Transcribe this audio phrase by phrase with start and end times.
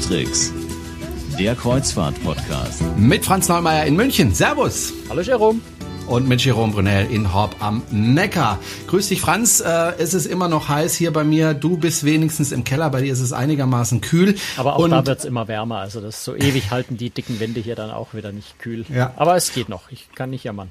[0.00, 0.50] Cruise
[1.38, 2.82] der Kreuzfahrt-Podcast.
[2.96, 4.34] Mit Franz Neumeier in München.
[4.34, 4.90] Servus.
[5.10, 5.60] Hallo Jerome.
[6.06, 8.58] Und mit Jerome Brunel in Horb am Neckar.
[8.86, 9.60] Grüß dich, Franz.
[9.60, 11.52] Äh, es ist immer noch heiß hier bei mir.
[11.52, 12.88] Du bist wenigstens im Keller.
[12.88, 14.36] Bei dir ist es einigermaßen kühl.
[14.56, 15.78] Aber auch Und da wird's immer wärmer.
[15.78, 18.86] Also das so ewig halten die dicken Wände hier dann auch wieder nicht kühl.
[18.88, 19.12] Ja.
[19.16, 19.90] Aber es geht noch.
[19.90, 20.70] Ich kann nicht jammern.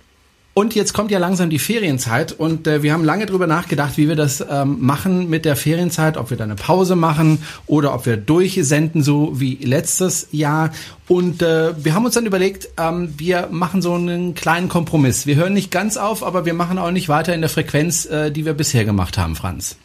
[0.62, 4.08] Und jetzt kommt ja langsam die Ferienzeit und äh, wir haben lange drüber nachgedacht, wie
[4.08, 8.06] wir das ähm, machen mit der Ferienzeit, ob wir da eine Pause machen oder ob
[8.06, 10.70] wir durchsenden, so wie letztes Jahr.
[11.08, 15.26] Und äh, wir haben uns dann überlegt, ähm, wir machen so einen kleinen Kompromiss.
[15.26, 18.30] Wir hören nicht ganz auf, aber wir machen auch nicht weiter in der Frequenz, äh,
[18.30, 19.78] die wir bisher gemacht haben, Franz.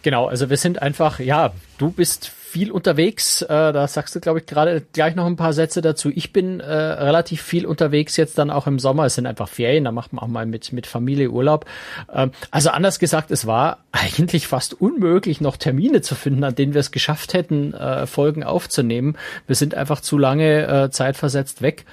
[0.00, 3.42] Genau, also wir sind einfach, ja, du bist viel unterwegs.
[3.42, 6.08] Äh, da sagst du, glaube ich, gerade gleich noch ein paar Sätze dazu.
[6.14, 9.06] Ich bin äh, relativ viel unterwegs jetzt dann auch im Sommer.
[9.06, 11.64] Es sind einfach Ferien, da macht man auch mal mit, mit Familie Urlaub.
[12.14, 16.74] Ähm, also anders gesagt, es war eigentlich fast unmöglich, noch Termine zu finden, an denen
[16.74, 19.16] wir es geschafft hätten, äh, Folgen aufzunehmen.
[19.48, 21.84] Wir sind einfach zu lange äh, zeitversetzt weg.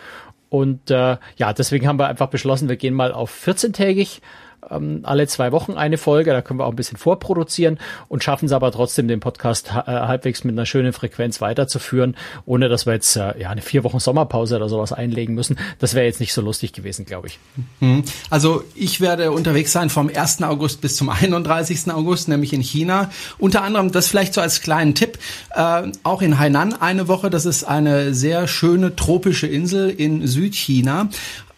[0.50, 4.22] Und äh, ja, deswegen haben wir einfach beschlossen, wir gehen mal auf 14-tägig
[4.70, 6.32] ähm, alle zwei Wochen eine Folge.
[6.32, 9.92] Da können wir auch ein bisschen vorproduzieren und schaffen es aber trotzdem, den Podcast äh,
[9.92, 14.00] halbwegs mit einer schönen Frequenz weiterzuführen, ohne dass wir jetzt äh, ja eine vier Wochen
[14.00, 15.58] Sommerpause oder sowas einlegen müssen.
[15.80, 17.40] Das wäre jetzt nicht so lustig gewesen, glaube ich.
[17.80, 18.04] Mhm.
[18.30, 20.44] Also ich werde unterwegs sein vom 1.
[20.44, 21.92] August bis zum 31.
[21.92, 23.10] August, nämlich in China.
[23.38, 25.18] Unter anderem, das vielleicht so als kleinen Tipp,
[25.56, 27.30] äh, auch in Hainan eine Woche.
[27.30, 31.10] Das ist eine sehr schöne tropische Insel in Südchina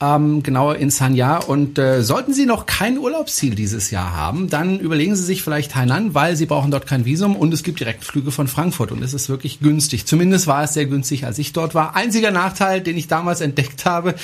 [0.03, 1.37] ähm, genauer in Sanya.
[1.37, 5.75] Und äh, sollten Sie noch kein Urlaubsziel dieses Jahr haben, dann überlegen Sie sich vielleicht
[5.75, 9.13] Hainan, weil Sie brauchen dort kein Visum und es gibt Direktflüge von Frankfurt und es
[9.13, 10.05] ist wirklich günstig.
[10.05, 11.95] Zumindest war es sehr günstig, als ich dort war.
[11.95, 14.15] Einziger Nachteil, den ich damals entdeckt habe,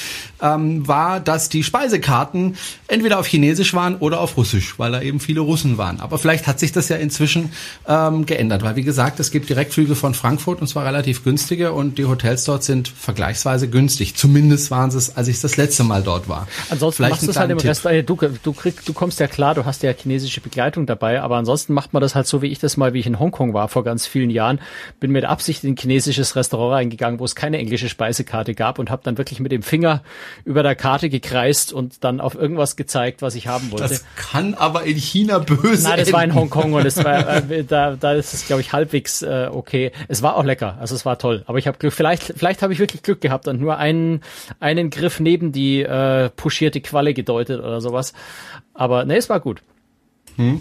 [0.41, 5.19] ähm, war, dass die Speisekarten entweder auf Chinesisch waren oder auf Russisch, weil da eben
[5.19, 5.99] viele Russen waren.
[6.01, 7.51] Aber vielleicht hat sich das ja inzwischen
[7.87, 11.97] ähm, geändert, weil wie gesagt, es gibt Direktflüge von Frankfurt und zwar relativ günstige und
[11.97, 14.15] die Hotels dort sind vergleichsweise günstig.
[14.15, 16.47] Zumindest waren sie es, als ich das letzte letzte Mal dort war.
[16.69, 17.69] Ansonsten Vielleicht machst du es halt im Tipp.
[17.69, 21.37] Rest, du, du, krieg, du kommst ja klar, du hast ja chinesische Begleitung dabei, aber
[21.37, 23.67] ansonsten macht man das halt so, wie ich das mal, wie ich in Hongkong war
[23.67, 24.59] vor ganz vielen Jahren,
[24.99, 28.89] bin mit Absicht in ein chinesisches Restaurant reingegangen, wo es keine englische Speisekarte gab und
[28.89, 30.01] habe dann wirklich mit dem Finger
[30.43, 33.87] über der Karte gekreist und dann auf irgendwas gezeigt, was ich haben wollte.
[33.87, 36.13] Das kann aber in China böse Nein, das enden.
[36.13, 39.49] war in Hongkong und es war, äh, da, da ist es, glaube ich, halbwegs äh,
[39.51, 39.91] okay.
[40.07, 42.73] Es war auch lecker, also es war toll, aber ich habe Glück, vielleicht, vielleicht habe
[42.73, 44.21] ich wirklich Glück gehabt und nur einen,
[44.59, 48.13] einen Griff neben die äh, puschierte Qualle gedeutet oder sowas.
[48.73, 49.61] Aber ne, es war gut.
[50.35, 50.59] Hm.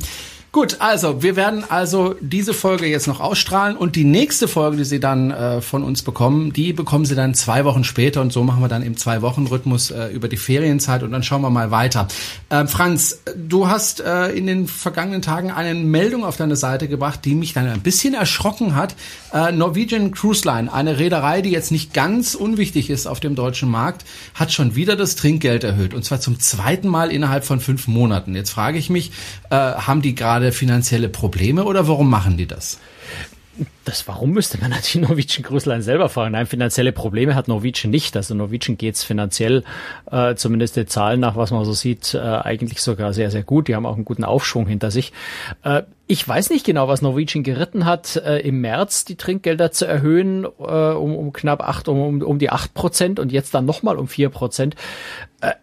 [0.50, 4.84] Gut, also wir werden also diese Folge jetzt noch ausstrahlen und die nächste Folge, die
[4.84, 8.42] Sie dann äh, von uns bekommen, die bekommen Sie dann zwei Wochen später und so
[8.44, 11.50] machen wir dann im zwei Wochen Rhythmus äh, über die Ferienzeit und dann schauen wir
[11.50, 12.08] mal weiter.
[12.48, 17.26] Äh, Franz, du hast äh, in den vergangenen Tagen eine Meldung auf deine Seite gebracht,
[17.26, 18.96] die mich dann ein bisschen erschrocken hat.
[19.34, 23.70] Äh, Norwegian Cruise Line, eine Reederei, die jetzt nicht ganz unwichtig ist auf dem deutschen
[23.70, 27.86] Markt, hat schon wieder das Trinkgeld erhöht und zwar zum zweiten Mal innerhalb von fünf
[27.86, 28.34] Monaten.
[28.34, 29.12] Jetzt frage ich mich,
[29.50, 32.78] äh, haben die gerade gerade finanzielle Probleme oder warum machen die das?
[33.84, 36.30] Das warum müsste man natürlich Norwegian Cruise Line selber fragen.
[36.30, 38.16] Nein, finanzielle Probleme hat Norwegian nicht.
[38.16, 39.64] Also Norwegian geht's finanziell,
[40.12, 43.66] äh, zumindest die Zahlen nach, was man so sieht, äh, eigentlich sogar sehr, sehr gut.
[43.66, 45.12] Die haben auch einen guten Aufschwung hinter sich.
[45.64, 49.86] Äh, ich weiß nicht genau, was Norwegian geritten hat, äh, im März die Trinkgelder zu
[49.86, 53.96] erhöhen äh, um, um knapp acht, um, um, die acht Prozent und jetzt dann nochmal
[53.96, 54.76] um vier Prozent.
[55.40, 55.54] Äh,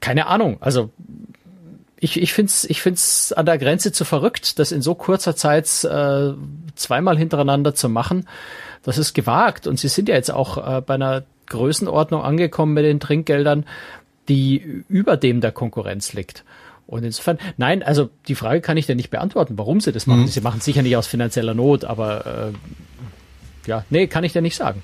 [0.00, 0.56] keine Ahnung.
[0.60, 0.90] Also
[1.98, 5.34] ich, ich finde es ich find's an der Grenze zu verrückt, das in so kurzer
[5.34, 6.32] Zeit äh,
[6.74, 8.26] zweimal hintereinander zu machen.
[8.82, 9.66] Das ist gewagt.
[9.66, 13.64] Und sie sind ja jetzt auch äh, bei einer Größenordnung angekommen mit den Trinkgeldern,
[14.28, 16.44] die über dem der Konkurrenz liegt.
[16.86, 20.22] Und insofern, nein, also die Frage kann ich dir nicht beantworten, warum sie das machen.
[20.22, 20.28] Mhm.
[20.28, 22.52] Sie machen es sicher nicht aus finanzieller Not, aber äh,
[23.66, 24.82] ja, nee, kann ich dir nicht sagen.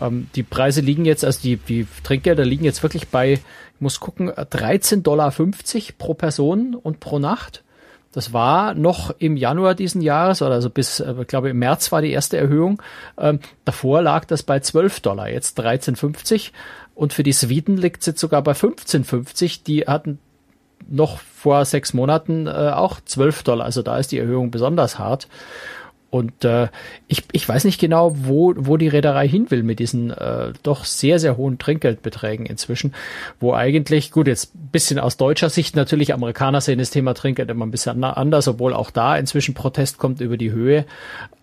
[0.00, 3.40] Ähm, die Preise liegen jetzt, also die, die Trinkgelder liegen jetzt wirklich bei
[3.82, 5.32] muss gucken, 13,50 Dollar
[5.98, 7.62] pro Person und pro Nacht.
[8.12, 11.92] Das war noch im Januar diesen Jahres, oder also bis, äh, ich glaube, im März
[11.92, 12.80] war die erste Erhöhung.
[13.18, 16.52] Ähm, davor lag das bei 12 Dollar, jetzt 13,50.
[16.94, 19.64] Und für die Suiten liegt es jetzt sogar bei 15,50.
[19.64, 20.18] Die hatten
[20.88, 23.64] noch vor sechs Monaten äh, auch 12 Dollar.
[23.64, 25.26] Also da ist die Erhöhung besonders hart.
[26.12, 26.68] Und äh,
[27.08, 30.84] ich, ich weiß nicht genau, wo, wo die Reederei hin will mit diesen äh, doch
[30.84, 32.92] sehr, sehr hohen Trinkgeldbeträgen inzwischen,
[33.40, 37.64] wo eigentlich, gut, jetzt bisschen aus deutscher Sicht natürlich, Amerikaner sehen das Thema Trinkgeld immer
[37.64, 40.84] ein bisschen anders, obwohl auch da inzwischen Protest kommt über die Höhe.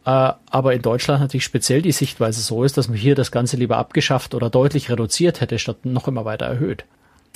[0.05, 3.57] Äh, aber in Deutschland natürlich speziell die Sichtweise so ist, dass man hier das Ganze
[3.57, 6.85] lieber abgeschafft oder deutlich reduziert hätte, statt noch immer weiter erhöht.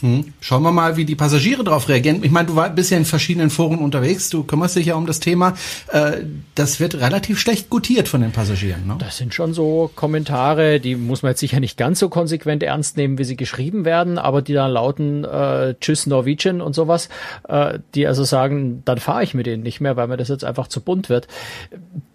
[0.03, 0.33] Hm.
[0.41, 2.25] Schauen wir mal, wie die Passagiere darauf reagieren.
[2.25, 5.05] Ich meine, du war, bist ja in verschiedenen Foren unterwegs, du kümmerst dich ja um
[5.05, 5.53] das Thema.
[5.87, 8.85] Äh, das wird relativ schlecht gutiert von den Passagieren.
[8.85, 8.97] Ne?
[8.99, 12.97] Das sind schon so Kommentare, die muss man jetzt sicher nicht ganz so konsequent ernst
[12.97, 17.07] nehmen, wie sie geschrieben werden, aber die dann lauten äh, Tschüss Norwegian und sowas,
[17.47, 20.43] äh, die also sagen, dann fahre ich mit denen nicht mehr, weil mir das jetzt
[20.43, 21.29] einfach zu bunt wird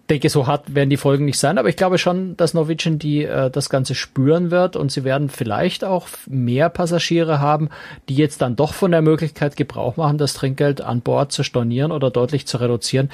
[0.09, 3.23] denke, so hart werden die Folgen nicht sein, aber ich glaube schon, dass Norwegian die
[3.23, 7.69] äh, das Ganze spüren wird und sie werden vielleicht auch mehr Passagiere haben,
[8.09, 11.91] die jetzt dann doch von der Möglichkeit Gebrauch machen, das Trinkgeld an Bord zu stornieren
[11.91, 13.09] oder deutlich zu reduzieren,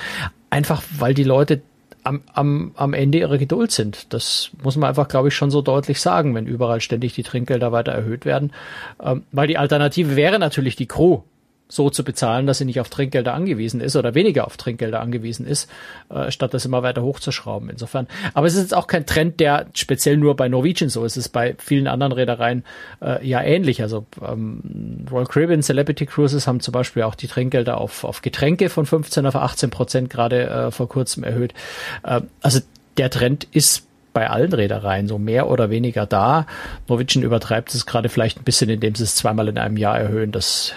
[0.50, 1.62] einfach weil die Leute
[2.04, 4.14] am, am, am Ende ihrer Geduld sind.
[4.14, 7.72] Das muss man einfach, glaube ich, schon so deutlich sagen, wenn überall ständig die Trinkgelder
[7.72, 8.54] weiter erhöht werden.
[9.04, 11.22] Ähm, weil die Alternative wäre natürlich die Crew,
[11.68, 15.48] so zu bezahlen, dass sie nicht auf Trinkgelder angewiesen ist oder weniger auf Trinkgelder angewiesen
[15.48, 15.70] ist,
[16.10, 17.70] äh, statt das immer weiter hochzuschrauben.
[17.70, 18.08] Insofern.
[18.34, 21.14] Aber es ist jetzt auch kein Trend, der speziell nur bei Norwegian so ist.
[21.18, 22.64] Es ist bei vielen anderen Reedereien
[23.02, 23.82] äh, ja ähnlich.
[23.82, 28.70] Also ähm, Royal Caribbean Celebrity Cruises haben zum Beispiel auch die Trinkgelder auf, auf Getränke
[28.70, 31.54] von 15 auf 18 Prozent gerade äh, vor kurzem erhöht.
[32.04, 32.60] Äh, also
[32.98, 36.46] der Trend ist bei allen Reedereien so mehr oder weniger da.
[36.88, 40.32] Norwegian übertreibt es gerade vielleicht ein bisschen, indem sie es zweimal in einem Jahr erhöhen.
[40.32, 40.74] Das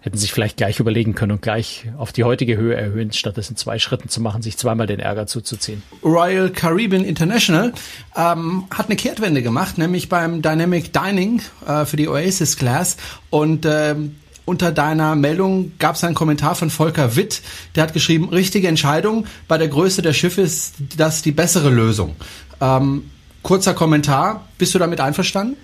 [0.00, 3.50] hätten sich vielleicht gleich überlegen können und gleich auf die heutige Höhe erhöhen, statt es
[3.50, 5.82] in zwei Schritten zu machen, sich zweimal den Ärger zuzuziehen.
[6.04, 7.72] Royal Caribbean International
[8.16, 12.96] ähm, hat eine Kehrtwende gemacht, nämlich beim Dynamic Dining äh, für die Oasis Class
[13.30, 17.42] und ähm, unter deiner Meldung gab es einen Kommentar von Volker Witt,
[17.74, 22.16] der hat geschrieben, richtige Entscheidung, bei der Größe der Schiffe ist das die bessere Lösung.
[22.60, 23.10] Ähm,
[23.42, 25.56] kurzer Kommentar, bist du damit einverstanden?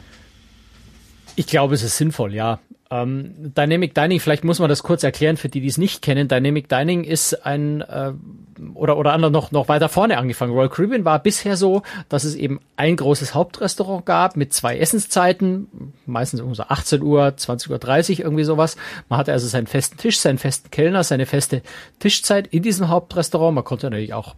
[1.34, 2.60] Ich glaube, es ist sinnvoll, ja.
[2.94, 6.28] Ähm, Dynamic Dining, vielleicht muss man das kurz erklären für die, die es nicht kennen.
[6.28, 8.12] Dynamic Dining ist ein äh,
[8.74, 10.52] oder oder andere noch noch weiter vorne angefangen.
[10.52, 15.92] Royal Caribbean war bisher so, dass es eben ein großes Hauptrestaurant gab mit zwei Essenszeiten,
[16.06, 18.76] meistens um so 18 Uhr, 20 Uhr 30 irgendwie sowas.
[19.08, 21.62] Man hatte also seinen festen Tisch, seinen festen Kellner, seine feste
[21.98, 23.56] Tischzeit in diesem Hauptrestaurant.
[23.56, 24.36] Man konnte natürlich auch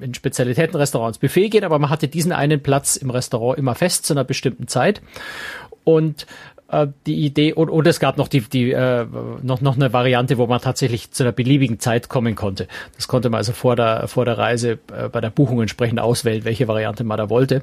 [0.00, 4.14] in Spezialitätenrestaurants Buffet gehen, aber man hatte diesen einen Platz im Restaurant immer fest zu
[4.14, 5.02] einer bestimmten Zeit.
[5.84, 6.26] Und
[6.70, 9.06] äh, die Idee und, und es gab noch die, die äh,
[9.42, 12.68] noch noch eine Variante, wo man tatsächlich zu einer beliebigen Zeit kommen konnte.
[12.96, 16.44] Das konnte man also vor der vor der Reise äh, bei der Buchung entsprechend auswählen,
[16.44, 17.62] welche Variante man da wollte.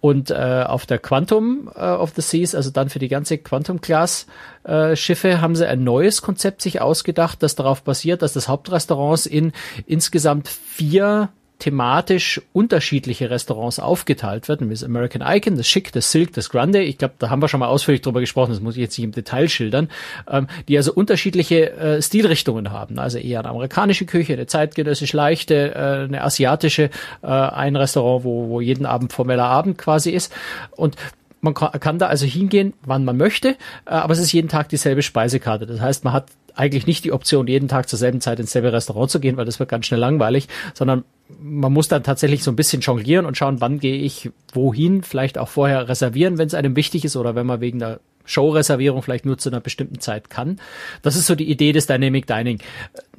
[0.00, 3.80] Und äh, auf der Quantum äh, of the Seas, also dann für die ganze Quantum
[3.80, 4.26] Class
[4.64, 9.26] äh, Schiffe, haben sie ein neues Konzept sich ausgedacht, das darauf basiert, dass das Hauptrestaurants
[9.26, 9.52] in
[9.86, 16.32] insgesamt vier thematisch unterschiedliche Restaurants aufgeteilt wird, nämlich das American Icon, das Chic, das Silk,
[16.32, 16.82] das Grande.
[16.82, 19.04] Ich glaube, da haben wir schon mal ausführlich drüber gesprochen, das muss ich jetzt nicht
[19.04, 19.88] im Detail schildern,
[20.28, 22.98] ähm, die also unterschiedliche äh, Stilrichtungen haben.
[22.98, 26.90] Also eher eine amerikanische Küche, eine zeitgenössisch leichte, äh, eine asiatische,
[27.22, 30.32] äh, ein Restaurant, wo, wo jeden Abend formeller Abend quasi ist.
[30.72, 30.96] Und
[31.42, 33.56] man kann da also hingehen, wann man möchte, äh,
[33.86, 35.66] aber es ist jeden Tag dieselbe Speisekarte.
[35.66, 36.26] Das heißt, man hat
[36.60, 39.46] eigentlich nicht die Option, jeden Tag zur selben Zeit ins selbe Restaurant zu gehen, weil
[39.46, 41.04] das wird ganz schnell langweilig, sondern
[41.40, 45.38] man muss dann tatsächlich so ein bisschen jonglieren und schauen, wann gehe ich wohin, vielleicht
[45.38, 49.24] auch vorher reservieren, wenn es einem wichtig ist oder wenn man wegen der Showreservierung vielleicht
[49.24, 50.60] nur zu einer bestimmten Zeit kann.
[51.00, 52.58] Das ist so die Idee des Dynamic Dining,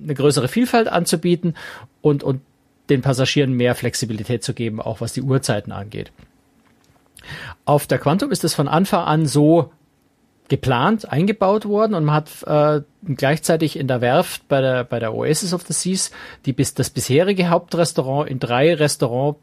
[0.02, 1.56] eine größere Vielfalt anzubieten
[2.02, 2.42] und, und
[2.90, 6.12] den Passagieren mehr Flexibilität zu geben, auch was die Uhrzeiten angeht.
[7.66, 9.72] Auf der Quantum ist es von Anfang an so
[10.52, 12.82] geplant, eingebaut worden und man hat äh,
[13.16, 16.12] gleichzeitig in der Werft bei der, bei der Oasis of the Seas
[16.46, 19.38] die, bis, das bisherige Hauptrestaurant in drei Restaurant,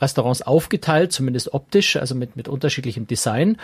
[0.00, 3.58] Restaurants aufgeteilt, zumindest optisch, also mit, mit unterschiedlichem Design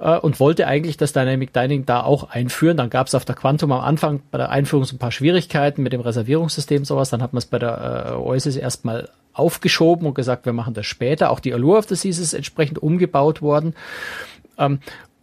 [0.00, 2.76] äh, und wollte eigentlich das Dynamic Dining da auch einführen.
[2.76, 5.82] Dann gab es auf der Quantum am Anfang bei der Einführung so ein paar Schwierigkeiten
[5.82, 7.10] mit dem Reservierungssystem sowas.
[7.10, 10.86] Dann hat man es bei der äh, Oasis erstmal aufgeschoben und gesagt, wir machen das
[10.86, 11.30] später.
[11.30, 13.74] Auch die Allure of the Seas ist entsprechend umgebaut worden.
[14.56, 14.78] Ähm,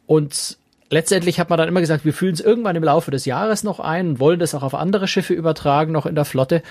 [0.08, 0.58] und
[0.90, 3.80] letztendlich hat man dann immer gesagt, wir fühlen es irgendwann im Laufe des Jahres noch
[3.80, 6.62] ein wollen das auch auf andere Schiffe übertragen, noch in der Flotte.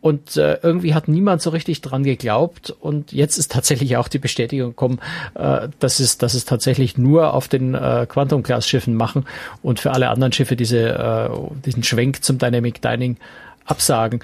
[0.00, 2.70] Und äh, irgendwie hat niemand so richtig dran geglaubt.
[2.70, 4.98] Und jetzt ist tatsächlich auch die Bestätigung gekommen,
[5.34, 9.26] äh, dass, es, dass es tatsächlich nur auf den äh, Quantum-Class-Schiffen machen
[9.62, 11.28] und für alle anderen Schiffe diese, äh,
[11.66, 13.18] diesen Schwenk zum Dynamic Dining
[13.66, 14.20] absagen.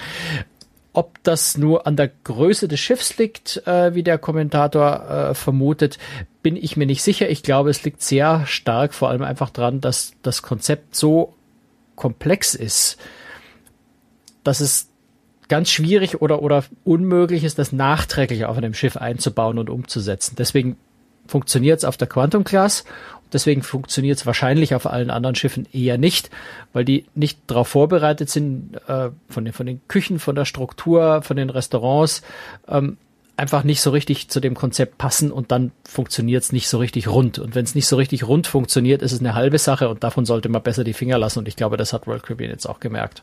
[0.97, 5.99] Ob das nur an der Größe des Schiffs liegt, äh, wie der Kommentator äh, vermutet,
[6.43, 7.29] bin ich mir nicht sicher.
[7.29, 11.35] Ich glaube, es liegt sehr stark vor allem einfach dran, dass das Konzept so
[11.97, 12.97] komplex ist,
[14.43, 14.89] dass es
[15.49, 20.37] ganz schwierig oder, oder unmöglich ist, das nachträglich auf einem Schiff einzubauen und umzusetzen.
[20.39, 20.79] Deswegen
[21.27, 22.85] funktioniert es auf der Quantum Class
[23.33, 26.31] Deswegen funktioniert es wahrscheinlich auf allen anderen Schiffen eher nicht,
[26.73, 31.23] weil die nicht darauf vorbereitet sind, äh, von, den, von den Küchen, von der Struktur,
[31.23, 32.23] von den Restaurants,
[32.69, 32.99] ähm,
[33.37, 37.09] einfach nicht so richtig zu dem Konzept passen und dann funktioniert es nicht so richtig
[37.09, 37.39] rund.
[37.39, 40.25] Und wenn es nicht so richtig rund funktioniert, ist es eine halbe Sache und davon
[40.25, 41.41] sollte man besser die Finger lassen.
[41.41, 43.23] Und ich glaube, das hat World Caribbean jetzt auch gemerkt.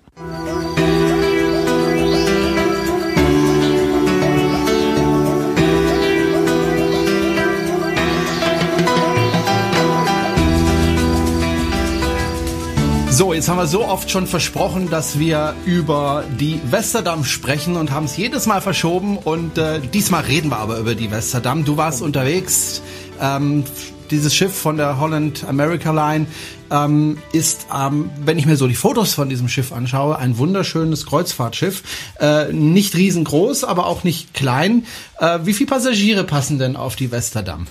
[13.16, 17.92] So, jetzt haben wir so oft schon versprochen, dass wir über die Westerdam sprechen und
[17.92, 19.20] haben es jedes Mal verschoben.
[19.20, 21.64] Und äh, diesmal reden wir aber über die Westerdam.
[21.64, 22.82] Du warst unterwegs.
[23.22, 23.66] Ähm,
[24.10, 26.26] dieses Schiff von der Holland America Line
[26.72, 31.06] ähm, ist, ähm, wenn ich mir so die Fotos von diesem Schiff anschaue, ein wunderschönes
[31.06, 31.84] Kreuzfahrtschiff.
[32.20, 34.88] Äh, nicht riesengroß, aber auch nicht klein.
[35.20, 37.68] Äh, wie viele Passagiere passen denn auf die Westerdam?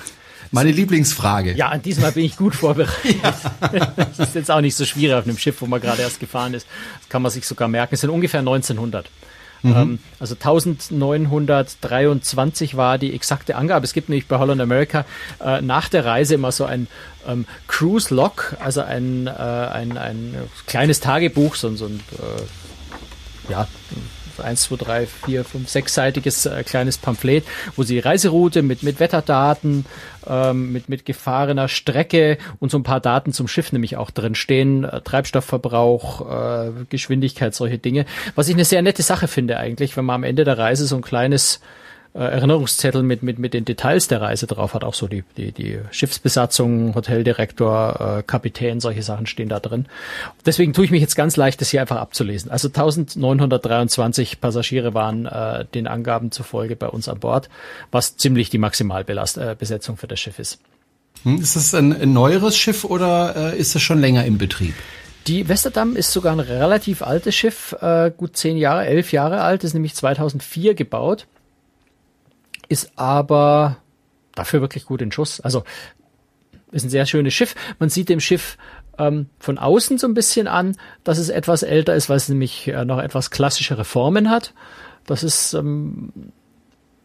[0.53, 1.55] Meine Lieblingsfrage.
[1.55, 2.93] Ja, diesmal bin ich gut vorbereitet.
[3.23, 3.35] Ja.
[3.97, 6.53] Das ist jetzt auch nicht so schwierig auf einem Schiff, wo man gerade erst gefahren
[6.55, 6.67] ist.
[7.01, 7.95] Das kann man sich sogar merken.
[7.95, 9.09] Es sind ungefähr 1900.
[9.63, 9.77] Mhm.
[9.77, 13.85] Ähm, also 1923 war die exakte Angabe.
[13.85, 15.07] Es gibt nämlich bei Holland America
[15.43, 16.87] äh, nach der Reise immer so ein
[17.27, 20.35] ähm, Cruise Log, also ein, äh, ein, ein
[20.67, 22.43] kleines Tagebuch, so, so ein äh,
[23.51, 23.67] ja,
[24.41, 27.45] 1, 2, 3, 4, 5, 6-seitiges äh, kleines Pamphlet,
[27.77, 29.87] wo sie Reiseroute mit, mit Wetterdaten,
[30.27, 34.35] ähm, mit, mit gefahrener Strecke und so ein paar Daten zum Schiff nämlich auch drin
[34.35, 38.07] stehen, äh, Treibstoffverbrauch, äh, Geschwindigkeit, solche Dinge.
[38.35, 40.97] Was ich eine sehr nette Sache finde eigentlich, wenn man am Ende der Reise so
[40.97, 41.61] ein kleines
[42.15, 44.85] Erinnerungszettel mit, mit, mit den Details der Reise drauf hat.
[44.85, 49.87] Auch so die, die, die Schiffsbesatzung, Hoteldirektor, äh, Kapitän, solche Sachen stehen da drin.
[50.45, 52.51] Deswegen tue ich mich jetzt ganz leicht, das hier einfach abzulesen.
[52.51, 57.49] Also 1923 Passagiere waren äh, den Angaben zufolge bei uns an Bord,
[57.91, 60.59] was ziemlich die Maximalbesetzung äh, für das Schiff ist.
[61.23, 64.75] Hm, ist das ein, ein neueres Schiff oder äh, ist es schon länger im Betrieb?
[65.29, 69.65] Die Westerdam ist sogar ein relativ altes Schiff, äh, gut zehn Jahre, elf Jahre alt,
[69.65, 71.27] ist nämlich 2004 gebaut
[72.73, 73.77] ist aber
[74.35, 75.41] dafür wirklich gut in Schuss.
[75.41, 75.63] Also
[76.73, 77.55] ist ein sehr schönes Schiff.
[77.79, 78.57] Man sieht dem Schiff
[78.99, 82.69] ähm, von außen so ein bisschen an, dass es etwas älter ist, weil es nämlich
[82.69, 84.55] äh, noch etwas klassischere Formen hat.
[85.07, 86.13] Das ist ähm,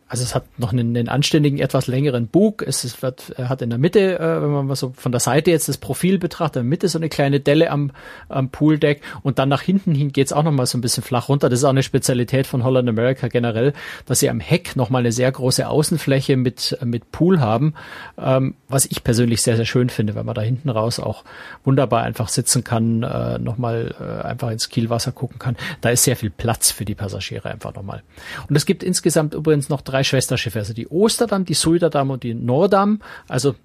[0.10, 2.64] also es hat noch einen, einen anständigen, etwas längeren Bug.
[2.66, 5.52] Es ist, wird, hat in der Mitte, äh, wenn man mal so von der Seite
[5.52, 7.92] jetzt das Profil betrachtet, in der Mitte so eine kleine Delle am,
[8.30, 11.28] am Pooldeck und dann nach hinten hin geht's auch noch mal so ein bisschen flach
[11.28, 11.50] runter.
[11.50, 13.74] Das ist auch eine Spezialität von Holland America generell,
[14.06, 17.74] dass sie am Heck noch mal eine sehr große Außenfläche mit, mit Pool haben,
[18.18, 21.26] ähm, was ich persönlich sehr, sehr schön finde, weil man da hinten raus auch
[21.66, 25.58] wunderbar einfach sitzen kann, äh, noch mal äh, einfach ins Kielwasser gucken kann.
[25.82, 28.04] Da ist sehr viel Platz für die Passagiere einfach noch mal.
[28.48, 32.22] Und es gibt insgesamt übrigens noch drei drei Schwesterschiffe, also die Osterdam, die Suiderdam und
[32.22, 33.56] die Nordam, also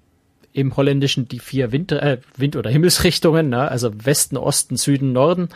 [0.51, 3.69] im Holländischen die vier Wind, äh, Wind- oder Himmelsrichtungen, ne?
[3.69, 5.49] also Westen, Osten, Süden, Norden.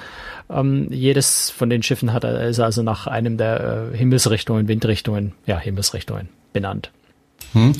[0.50, 5.58] Ähm, jedes von den Schiffen hat ist also nach einem der äh, Himmelsrichtungen, Windrichtungen, ja,
[5.60, 6.92] Himmelsrichtungen benannt.
[7.54, 7.74] Hm.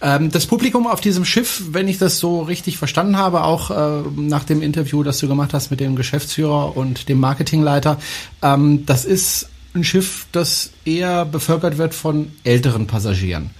[0.00, 4.02] Ähm, das Publikum auf diesem Schiff, wenn ich das so richtig verstanden habe, auch äh,
[4.16, 7.98] nach dem Interview, das du gemacht hast mit dem Geschäftsführer und dem Marketingleiter,
[8.42, 13.50] ähm, das ist ein Schiff, das eher bevölkert wird von älteren Passagieren.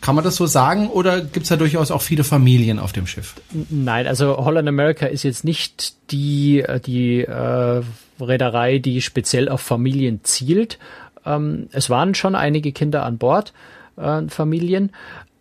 [0.00, 3.06] Kann man das so sagen oder gibt es da durchaus auch viele Familien auf dem
[3.06, 3.36] Schiff?
[3.70, 7.82] Nein, also Holland America ist jetzt nicht die, äh, die äh,
[8.20, 10.78] Reederei, die speziell auf Familien zielt.
[11.24, 13.54] Ähm, es waren schon einige Kinder an Bord,
[13.96, 14.92] äh, Familien,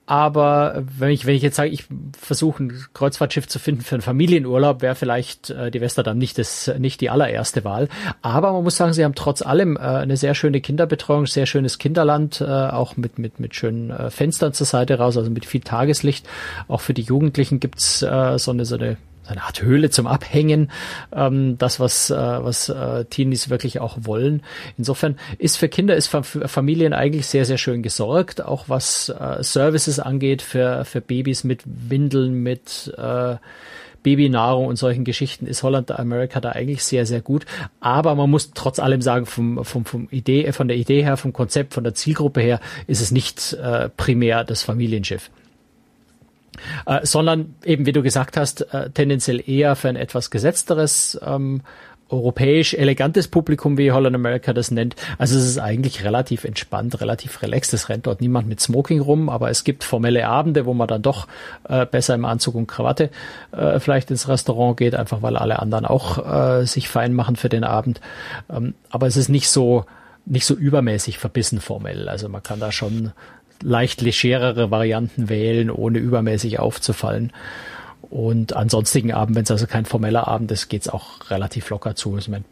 [0.05, 1.86] aber wenn ich, wenn ich jetzt sage, ich
[2.19, 6.72] versuche ein Kreuzfahrtschiff zu finden für einen Familienurlaub, wäre vielleicht äh, die Westerdam nicht das,
[6.77, 7.88] nicht die allererste Wahl.
[8.22, 11.77] Aber man muss sagen, sie haben trotz allem äh, eine sehr schöne Kinderbetreuung, sehr schönes
[11.77, 15.62] Kinderland, äh, auch mit, mit, mit schönen äh, Fenstern zur Seite raus, also mit viel
[15.62, 16.27] Tageslicht.
[16.67, 18.98] Auch für die Jugendlichen gibt's äh, so eine, so eine
[19.33, 20.71] eine Art Höhle zum Abhängen,
[21.13, 24.43] ähm, das, was, äh, was äh, Teenies wirklich auch wollen.
[24.77, 29.43] Insofern ist für Kinder, ist für Familien eigentlich sehr, sehr schön gesorgt, auch was äh,
[29.43, 33.35] Services angeht für, für Babys mit Windeln, mit äh,
[34.03, 37.45] Babynahrung und solchen Geschichten ist Holland America da eigentlich sehr, sehr gut.
[37.79, 41.33] Aber man muss trotz allem sagen, vom, vom, vom Idee, von der Idee her, vom
[41.33, 45.31] Konzept, von der Zielgruppe her, ist es nicht äh, primär das Familienschiff
[46.86, 51.62] äh, sondern eben, wie du gesagt hast, äh, tendenziell eher für ein etwas gesetzteres, ähm,
[52.10, 54.95] europäisch elegantes Publikum, wie Holland America das nennt.
[55.17, 57.74] Also es ist eigentlich relativ entspannt, relativ relaxed.
[57.74, 61.01] Es rennt dort niemand mit Smoking rum, aber es gibt formelle Abende, wo man dann
[61.01, 61.27] doch
[61.67, 63.10] äh, besser im Anzug und Krawatte
[63.51, 67.50] äh, vielleicht ins Restaurant geht, einfach weil alle anderen auch äh, sich fein machen für
[67.50, 68.00] den Abend.
[68.50, 69.86] Ähm, aber es ist nicht so
[70.25, 72.07] nicht so übermäßig verbissen formell.
[72.07, 73.12] Also man kann da schon
[73.63, 77.32] leicht legerere Varianten wählen, ohne übermäßig aufzufallen.
[78.10, 81.96] Und an sonstigen Abend, wenn es also kein formeller Abend ist, geht's auch relativ locker
[81.96, 82.13] zu.
[82.15, 82.46] Also mein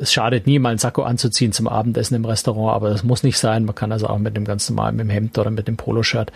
[0.00, 3.38] es schadet nie, mal einen Sakko anzuziehen zum Abendessen im Restaurant, aber das muss nicht
[3.38, 3.64] sein.
[3.64, 6.32] Man kann also auch mit dem ganz normalen, mit dem Hemd oder mit dem Poloshirt,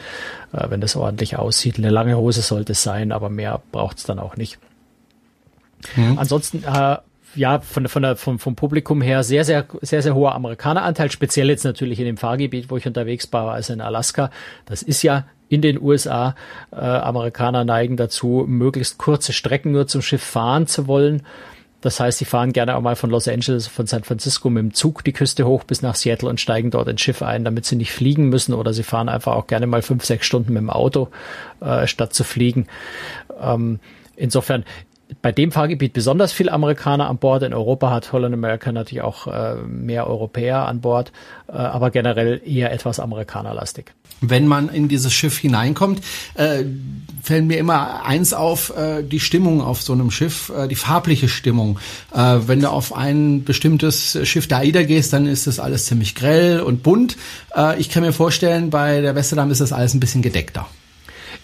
[0.52, 1.78] äh, wenn das ordentlich aussieht.
[1.78, 4.58] Eine lange Hose sollte es sein, aber mehr braucht es dann auch nicht.
[5.96, 6.18] Mhm.
[6.18, 6.96] Ansonsten, äh,
[7.34, 11.48] ja, von, von der, vom, vom Publikum her sehr, sehr, sehr, sehr hoher Amerikaneranteil, speziell
[11.48, 14.30] jetzt natürlich in dem Fahrgebiet, wo ich unterwegs war, also in Alaska.
[14.66, 16.34] Das ist ja in den USA.
[16.70, 21.22] Äh, Amerikaner neigen dazu, möglichst kurze Strecken nur zum Schiff fahren zu wollen.
[21.82, 24.72] Das heißt, sie fahren gerne auch mal von Los Angeles, von San Francisco mit dem
[24.72, 27.74] Zug die Küste hoch bis nach Seattle und steigen dort ins Schiff ein, damit sie
[27.74, 28.54] nicht fliegen müssen.
[28.54, 31.08] Oder sie fahren einfach auch gerne mal fünf, sechs Stunden mit dem Auto,
[31.60, 32.68] äh, statt zu fliegen.
[33.40, 33.80] Ähm,
[34.14, 34.64] insofern
[35.20, 37.42] bei dem Fahrgebiet besonders viel Amerikaner an Bord.
[37.42, 41.12] In Europa hat Holland America natürlich auch äh, mehr Europäer an Bord,
[41.48, 43.92] äh, aber generell eher etwas amerikanerlastig.
[44.20, 46.00] Wenn man in dieses Schiff hineinkommt,
[46.34, 46.64] äh,
[47.22, 51.28] fällt mir immer eins auf, äh, die Stimmung auf so einem Schiff, äh, die farbliche
[51.28, 51.78] Stimmung.
[52.14, 56.14] Äh, wenn du auf ein bestimmtes Schiff der AIDA gehst, dann ist das alles ziemlich
[56.14, 57.16] grell und bunt.
[57.56, 60.68] Äh, ich kann mir vorstellen, bei der Westerdam ist das alles ein bisschen gedeckter.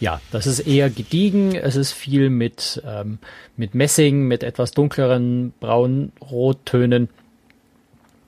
[0.01, 1.55] Ja, das ist eher gediegen.
[1.55, 3.19] Es ist viel mit, ähm,
[3.57, 7.09] mit Messing, mit etwas dunkleren braun-rottönen.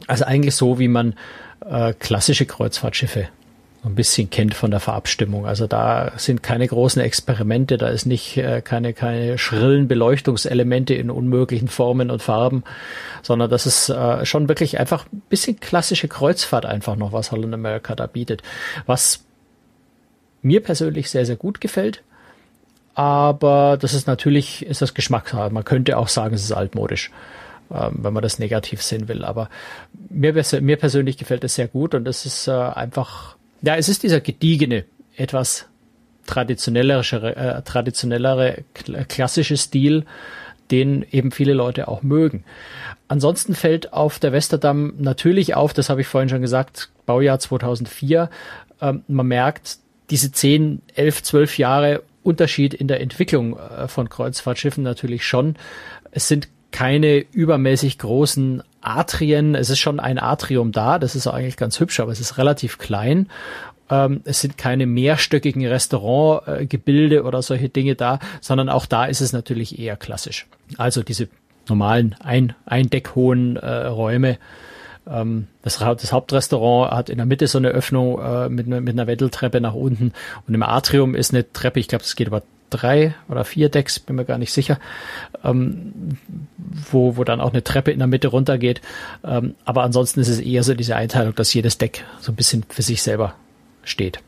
[0.07, 1.15] Also eigentlich so, wie man
[1.65, 3.29] äh, klassische Kreuzfahrtschiffe
[3.83, 5.47] ein bisschen kennt von der Farbstimmung.
[5.47, 11.11] Also da sind keine großen Experimente, da ist nicht äh, keine keine schrillen Beleuchtungselemente in
[11.11, 12.63] unmöglichen Formen und Farben,
[13.23, 17.55] sondern das ist äh, schon wirklich einfach ein bisschen klassische Kreuzfahrt einfach noch, was Holland
[17.55, 18.43] America da bietet.
[18.85, 19.25] Was
[20.43, 22.03] mir persönlich sehr, sehr gut gefällt.
[22.95, 25.51] Aber das ist natürlich, ist das Geschmackssache.
[25.51, 27.11] Man könnte auch sagen, es ist altmodisch,
[27.71, 29.25] ähm, wenn man das negativ sehen will.
[29.25, 29.49] Aber
[30.09, 34.03] mir, mir persönlich gefällt es sehr gut und es ist äh, einfach, ja, es ist
[34.03, 34.85] dieser gediegene,
[35.17, 35.67] etwas
[36.27, 38.65] traditionellere, äh, traditionellere,
[39.09, 40.05] klassische Stil,
[40.71, 42.45] den eben viele Leute auch mögen.
[43.09, 48.31] Ansonsten fällt auf der Westerdamm natürlich auf, das habe ich vorhin schon gesagt, Baujahr 2004.
[48.81, 49.79] Ähm, man merkt,
[50.11, 55.57] diese 10, 11, 12 Jahre Unterschied in der Entwicklung äh, von Kreuzfahrtschiffen natürlich schon.
[56.11, 59.55] Es sind keine übermäßig großen Atrien.
[59.55, 62.79] Es ist schon ein Atrium da, das ist eigentlich ganz hübsch, aber es ist relativ
[62.79, 63.29] klein.
[63.91, 69.33] Ähm, es sind keine mehrstöckigen Restaurantgebilde oder solche Dinge da, sondern auch da ist es
[69.33, 70.47] natürlich eher klassisch.
[70.77, 71.29] Also diese
[71.69, 74.39] normalen ein, eindeckhohen äh, Räume
[75.09, 79.07] ähm, das, das, Hauptrestaurant hat in der Mitte so eine Öffnung äh, mit, mit einer
[79.07, 80.13] Wendeltreppe nach unten
[80.47, 83.99] und im Atrium ist eine Treppe, ich glaube, es geht über drei oder vier Decks,
[83.99, 84.79] bin mir gar nicht sicher,
[85.45, 86.17] ähm,
[86.91, 88.81] wo, wo dann auch eine Treppe in der Mitte runtergeht.
[89.25, 92.65] Ähm, aber ansonsten ist es eher so diese Einteilung, dass jedes Deck so ein bisschen
[92.69, 93.35] für sich selber
[93.83, 94.21] steht.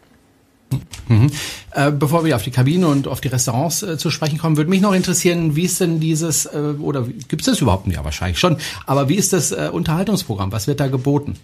[1.09, 1.31] Mhm.
[1.73, 4.71] Äh, bevor wir auf die Kabine und auf die Restaurants äh, zu sprechen kommen, würde
[4.71, 7.87] mich noch interessieren, wie ist denn dieses, äh, oder gibt es das überhaupt?
[7.89, 8.57] Ja, wahrscheinlich schon.
[8.87, 10.53] Aber wie ist das äh, Unterhaltungsprogramm?
[10.53, 11.37] Was wird da geboten?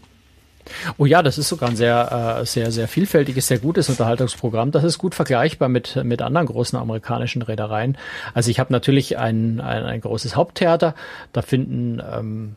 [0.97, 4.71] Oh ja, das ist sogar ein sehr, äh, sehr, sehr vielfältiges, sehr gutes Unterhaltungsprogramm.
[4.71, 7.97] Das ist gut vergleichbar mit, mit anderen großen amerikanischen Reedereien.
[8.35, 10.95] Also ich habe natürlich ein, ein, ein großes Haupttheater.
[11.33, 12.57] Da finden ähm,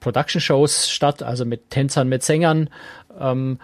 [0.00, 2.68] Production-Shows statt, also mit Tänzern, mit Sängern.
[3.18, 3.58] Ähm,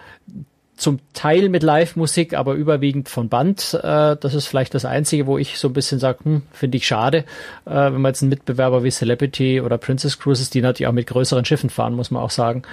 [0.79, 3.73] zum Teil mit Live-Musik, aber überwiegend von Band.
[3.73, 6.87] Äh, das ist vielleicht das Einzige, wo ich so ein bisschen sage, hm, finde ich
[6.87, 7.25] schade,
[7.65, 11.07] äh, wenn man jetzt einen Mitbewerber wie Celebrity oder Princess Cruises, die natürlich auch mit
[11.07, 12.63] größeren Schiffen fahren, muss man auch sagen,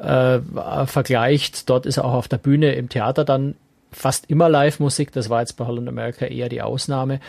[0.00, 0.38] äh,
[0.86, 1.68] vergleicht.
[1.68, 3.56] Dort ist auch auf der Bühne im Theater dann
[3.90, 5.12] fast immer Live-Musik.
[5.12, 7.20] Das war jetzt bei Holland America eher die Ausnahme.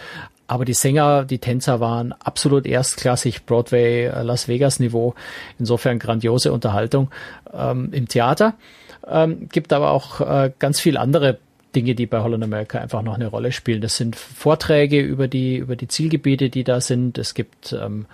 [0.45, 5.15] Aber die Sänger, die Tänzer waren absolut erstklassig, Broadway, äh, Las Vegas Niveau.
[5.57, 7.09] Insofern grandiose Unterhaltung
[7.51, 8.53] ähm, im Theater.
[9.07, 11.39] Ähm, gibt aber auch äh, ganz viel andere
[11.75, 13.81] Dinge, die bei Holland America einfach noch eine Rolle spielen.
[13.81, 17.17] Das sind Vorträge über die, über die Zielgebiete, die da sind.
[17.17, 18.05] Es gibt ähm,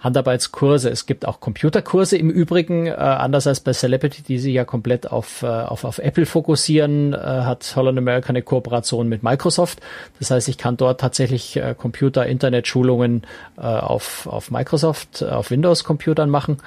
[0.00, 4.64] Handarbeitskurse, es gibt auch Computerkurse im Übrigen, äh, anders als bei Celebrity, die sich ja
[4.64, 9.80] komplett auf, äh, auf, auf Apple fokussieren, äh, hat Holland America eine Kooperation mit Microsoft.
[10.18, 13.22] Das heißt, ich kann dort tatsächlich äh, Computer, Internet-Schulungen
[13.58, 16.58] äh, auf, auf Microsoft, äh, auf Windows-Computern machen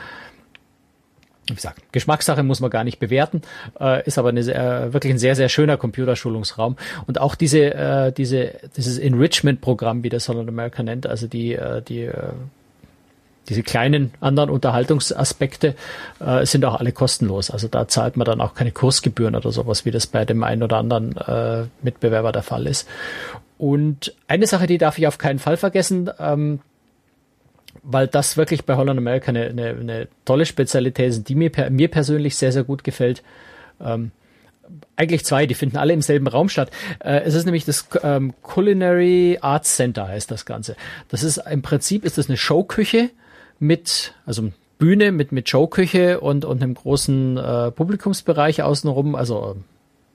[1.47, 3.41] wie gesagt, Geschmackssache muss man gar nicht bewerten,
[3.79, 6.77] äh, ist aber eine sehr, wirklich ein sehr, sehr schöner Computerschulungsraum.
[7.05, 11.81] Und auch diese, äh, diese, dieses Enrichment-Programm, wie das Holland America nennt, also die, äh,
[11.81, 12.31] die, äh,
[13.49, 15.75] diese kleinen anderen Unterhaltungsaspekte
[16.21, 17.51] äh, sind auch alle kostenlos.
[17.51, 20.63] Also da zahlt man dann auch keine Kursgebühren oder sowas, wie das bei dem einen
[20.63, 22.87] oder anderen äh, Mitbewerber der Fall ist.
[23.57, 26.59] Und eine Sache, die darf ich auf keinen Fall vergessen, ähm,
[27.83, 31.89] weil das wirklich bei Holland America eine, eine, eine tolle Spezialität ist, die mir, mir
[31.89, 33.23] persönlich sehr, sehr gut gefällt.
[33.81, 34.11] Ähm,
[34.95, 36.71] eigentlich zwei, die finden alle im selben Raum statt.
[36.99, 40.75] Äh, es ist nämlich das ähm, Culinary Arts Center heißt das Ganze.
[41.09, 43.09] Das ist im Prinzip ist das eine Showküche
[43.59, 49.57] mit, also Bühne mit, mit Showküche und, und einem großen äh, Publikumsbereich außenrum, also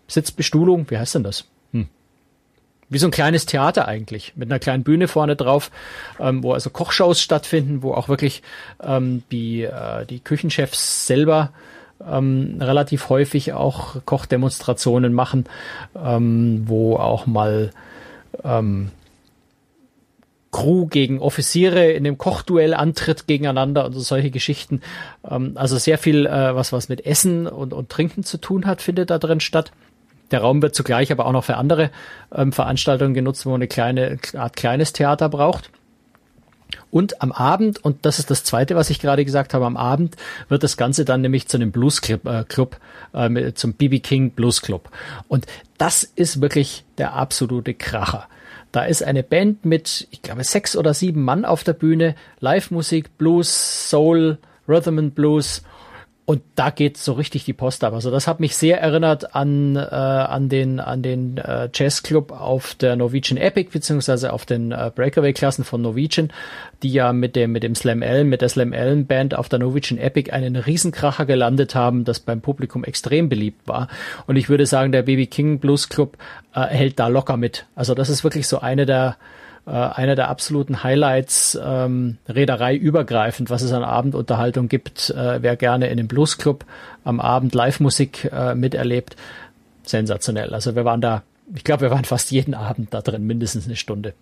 [0.09, 1.45] Sitzbestuhlung, wie heißt denn das?
[1.73, 1.89] Hm.
[2.91, 5.71] Wie so ein kleines Theater eigentlich, mit einer kleinen Bühne vorne drauf,
[6.19, 8.43] ähm, wo also Kochshows stattfinden, wo auch wirklich
[8.83, 11.53] ähm, die, äh, die Küchenchefs selber
[12.07, 15.45] ähm, relativ häufig auch Kochdemonstrationen machen,
[16.03, 17.73] ähm, wo auch mal
[18.45, 18.91] ähm,
[20.51, 24.81] Crew gegen Offiziere in dem Kochduell antritt gegeneinander und so solche Geschichten.
[25.29, 28.81] Ähm, also sehr viel, äh, was was mit Essen und, und Trinken zu tun hat,
[28.81, 29.73] findet da drin statt.
[30.31, 31.91] Der Raum wird zugleich aber auch noch für andere
[32.35, 35.71] ähm, Veranstaltungen genutzt, wo man eine kleine Art kleines Theater braucht.
[36.91, 40.17] Und am Abend, und das ist das Zweite, was ich gerade gesagt habe, am Abend
[40.49, 42.79] wird das Ganze dann nämlich zu einem Blues Club, äh, Club
[43.13, 44.91] äh, zum BB King Blues Club.
[45.29, 48.27] Und das ist wirklich der absolute Kracher.
[48.73, 53.17] Da ist eine Band mit, ich glaube, sechs oder sieben Mann auf der Bühne, Live-Musik,
[53.17, 54.39] Blues, Soul,
[54.69, 55.63] Rhythm and Blues
[56.29, 57.95] und da geht so richtig die Post ab.
[57.95, 62.75] Also das hat mich sehr erinnert an, äh, an den, an den äh, Jazzclub auf
[62.75, 66.31] der Norwegian Epic, beziehungsweise auf den äh, Breakaway-Klassen von Norwegian,
[66.83, 69.59] die ja mit dem, mit dem Slam Allen, mit der Slam Allen Band auf der
[69.59, 73.89] Norwegian Epic einen Riesenkracher gelandet haben, das beim Publikum extrem beliebt war.
[74.27, 76.19] Und ich würde sagen, der Baby King Blues Club
[76.55, 77.65] äh, hält da locker mit.
[77.75, 79.17] Also das ist wirklich so eine der,
[79.69, 85.11] äh, einer der absoluten Highlights ähm, Reederei übergreifend, was es an Abendunterhaltung gibt.
[85.11, 86.65] Äh, wer gerne in dem Bluesclub
[87.05, 89.17] am Abend Live-Musik äh, miterlebt,
[89.85, 90.55] sensationell.
[90.55, 91.23] Also wir waren da,
[91.55, 94.15] ich glaube, wir waren fast jeden Abend da drin, mindestens eine Stunde.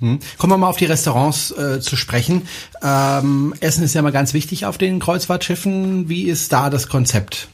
[0.00, 0.18] Hm.
[0.38, 2.48] Kommen wir mal auf die Restaurants äh, zu sprechen.
[2.82, 6.08] Ähm, Essen ist ja mal ganz wichtig auf den Kreuzfahrtschiffen.
[6.08, 7.48] Wie ist da das Konzept?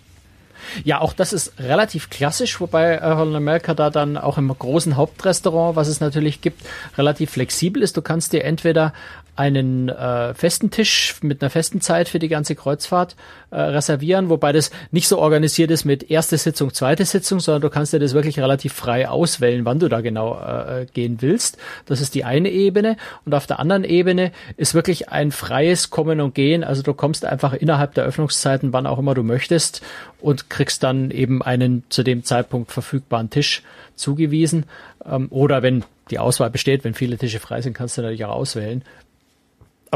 [0.85, 5.77] Ja, auch das ist relativ klassisch, wobei Holland America da dann auch im großen Hauptrestaurant,
[5.77, 6.63] was es natürlich gibt,
[6.97, 7.97] relativ flexibel ist.
[7.97, 8.93] Du kannst dir entweder
[9.37, 13.17] einen äh, festen Tisch mit einer festen Zeit für die ganze Kreuzfahrt
[13.51, 17.71] äh, reservieren, wobei das nicht so organisiert ist mit erste Sitzung, zweite Sitzung, sondern du
[17.71, 21.59] kannst dir das wirklich relativ frei auswählen, wann du da genau äh, gehen willst.
[21.85, 22.97] Das ist die eine Ebene.
[23.25, 26.65] Und auf der anderen Ebene ist wirklich ein freies Kommen und Gehen.
[26.65, 29.83] Also du kommst einfach innerhalb der Öffnungszeiten, wann auch immer du möchtest
[30.21, 33.63] und kriegst dann eben einen zu dem Zeitpunkt verfügbaren Tisch
[33.95, 34.65] zugewiesen.
[35.05, 38.35] Ähm, oder wenn die Auswahl besteht, wenn viele Tische frei sind, kannst du natürlich auch
[38.35, 38.83] auswählen.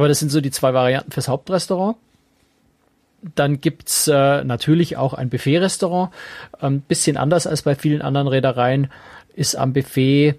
[0.00, 1.94] Aber das sind so die zwei Varianten fürs Hauptrestaurant.
[3.34, 6.10] Dann gibt's äh, natürlich auch ein Buffet-Restaurant.
[6.58, 8.90] Ein ähm, bisschen anders als bei vielen anderen Reedereien
[9.34, 10.36] ist am Buffet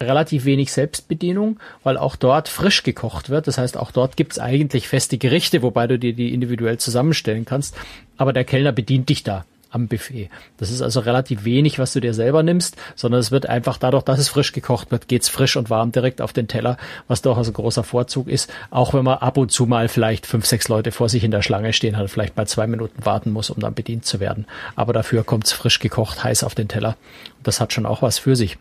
[0.00, 3.46] relativ wenig Selbstbedienung, weil auch dort frisch gekocht wird.
[3.46, 7.76] Das heißt, auch dort gibt's eigentlich feste Gerichte, wobei du dir die individuell zusammenstellen kannst.
[8.16, 10.30] Aber der Kellner bedient dich da am Buffet.
[10.56, 14.02] Das ist also relativ wenig, was du dir selber nimmst, sondern es wird einfach dadurch,
[14.02, 16.76] dass es frisch gekocht wird, geht's frisch und warm direkt auf den Teller,
[17.06, 18.50] was doch also großer Vorzug ist.
[18.70, 21.42] Auch wenn man ab und zu mal vielleicht fünf, sechs Leute vor sich in der
[21.42, 24.46] Schlange stehen hat, vielleicht mal zwei Minuten warten muss, um dann bedient zu werden.
[24.76, 26.96] Aber dafür kommt's frisch gekocht, heiß auf den Teller.
[27.42, 28.58] Das hat schon auch was für sich.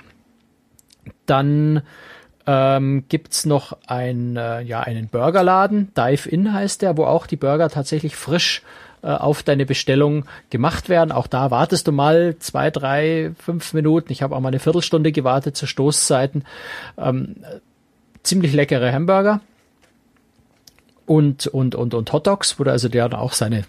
[1.26, 1.82] Dann
[2.46, 7.36] ähm, gibt's noch ein, äh, ja, einen Burgerladen, Dive In heißt der, wo auch die
[7.36, 8.62] Burger tatsächlich frisch
[9.08, 11.14] äh, auf deine Bestellung gemacht werden.
[11.14, 14.12] Auch da wartest du mal zwei, drei, fünf Minuten.
[14.12, 16.44] Ich habe auch mal eine Viertelstunde gewartet zu Stoßzeiten.
[16.98, 17.38] Ähm,
[18.22, 19.40] ziemlich leckere Hamburger
[21.08, 23.64] und und und und Hotdogs, wo du also der auch seine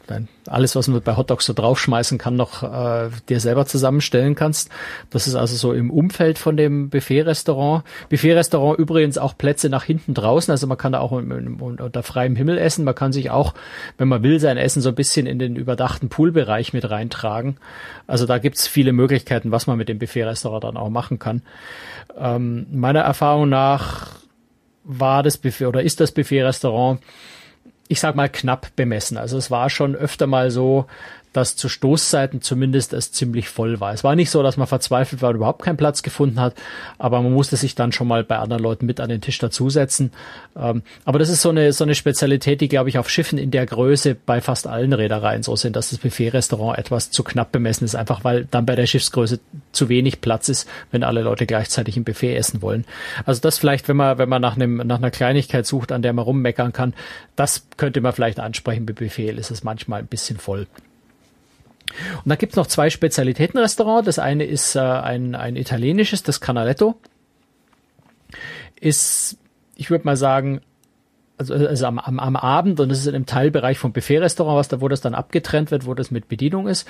[0.46, 4.70] alles, was man bei Hotdogs so draufschmeißen kann, noch äh, dir selber zusammenstellen kannst.
[5.10, 7.84] Das ist also so im Umfeld von dem Buffet-Restaurant.
[8.08, 12.58] Buffet-Restaurant übrigens auch Plätze nach hinten draußen, also man kann da auch unter freiem Himmel
[12.58, 12.84] essen.
[12.84, 13.54] Man kann sich auch,
[13.98, 17.56] wenn man will, sein Essen so ein bisschen in den überdachten Poolbereich mit reintragen.
[18.06, 21.42] Also da gibt's viele Möglichkeiten, was man mit dem Buffet-Restaurant dann auch machen kann.
[22.18, 24.18] Ähm, meiner Erfahrung nach
[24.88, 27.00] war das Buffet oder ist das Buffet-Restaurant,
[27.88, 29.16] ich sag mal, knapp bemessen.
[29.16, 30.86] Also es war schon öfter mal so,
[31.32, 33.92] dass zu Stoßzeiten zumindest es ziemlich voll war.
[33.92, 36.54] Es war nicht so, dass man verzweifelt war und überhaupt keinen Platz gefunden hat,
[36.98, 40.12] aber man musste sich dann schon mal bei anderen Leuten mit an den Tisch dazusetzen.
[40.56, 43.50] Ähm, aber das ist so eine, so eine Spezialität, die, glaube ich, auf Schiffen in
[43.50, 47.84] der Größe bei fast allen Reedereien so sind, dass das Buffet-Restaurant etwas zu knapp bemessen
[47.84, 49.40] ist, einfach weil dann bei der Schiffsgröße
[49.72, 52.84] zu wenig Platz ist, wenn alle Leute gleichzeitig im Buffet essen wollen.
[53.24, 56.12] Also das vielleicht, wenn man, wenn man nach einem, nach einer Kleinigkeit sucht, an der
[56.12, 56.94] man rummeckern kann,
[57.36, 58.86] das könnte man vielleicht ansprechen.
[58.86, 60.66] Bei Buffet ist es manchmal ein bisschen voll.
[62.24, 64.06] Und da gibt's noch zwei Spezialitätenrestaurants.
[64.06, 66.96] Das eine ist äh, ein, ein italienisches, das Canaletto.
[68.80, 69.38] Ist,
[69.76, 70.60] ich würde mal sagen,
[71.38, 74.68] also, also am, am, am Abend, und das ist in einem Teilbereich vom Buffet-Restaurant, was
[74.68, 76.86] da, wo das dann abgetrennt wird, wo das mit Bedienung ist.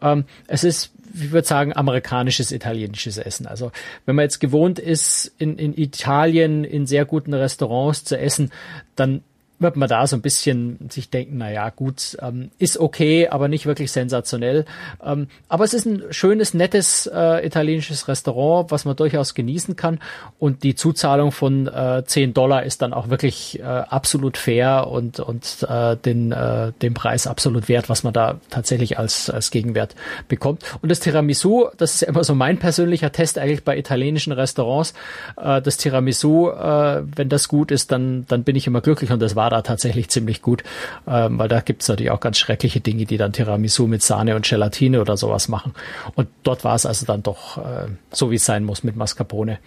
[0.00, 3.46] Ähm, es ist, ich würde sagen, amerikanisches, italienisches Essen.
[3.46, 3.72] Also
[4.06, 8.52] wenn man jetzt gewohnt ist, in, in Italien in sehr guten Restaurants zu essen,
[8.94, 9.22] dann
[9.58, 13.48] wird man da so ein bisschen sich denken, na ja, gut, ähm, ist okay, aber
[13.48, 14.64] nicht wirklich sensationell.
[15.04, 19.98] Ähm, aber es ist ein schönes, nettes äh, italienisches Restaurant, was man durchaus genießen kann.
[20.38, 25.18] Und die Zuzahlung von äh, 10 Dollar ist dann auch wirklich äh, absolut fair und,
[25.20, 29.96] und äh, den, äh, den Preis absolut wert, was man da tatsächlich als, als Gegenwert
[30.28, 30.62] bekommt.
[30.82, 34.94] Und das Tiramisu, das ist immer so mein persönlicher Test eigentlich bei italienischen Restaurants.
[35.36, 39.20] Äh, das Tiramisu, äh, wenn das gut ist, dann, dann bin ich immer glücklich und
[39.20, 40.62] das war da tatsächlich ziemlich gut,
[41.06, 44.36] ähm, weil da gibt es natürlich auch ganz schreckliche Dinge, die dann Tiramisu mit Sahne
[44.36, 45.74] und Gelatine oder sowas machen.
[46.14, 49.58] Und dort war es also dann doch äh, so, wie es sein muss mit Mascarpone.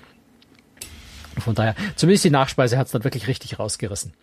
[1.37, 4.13] Von daher, zumindest die Nachspeise hat es dann wirklich richtig rausgerissen.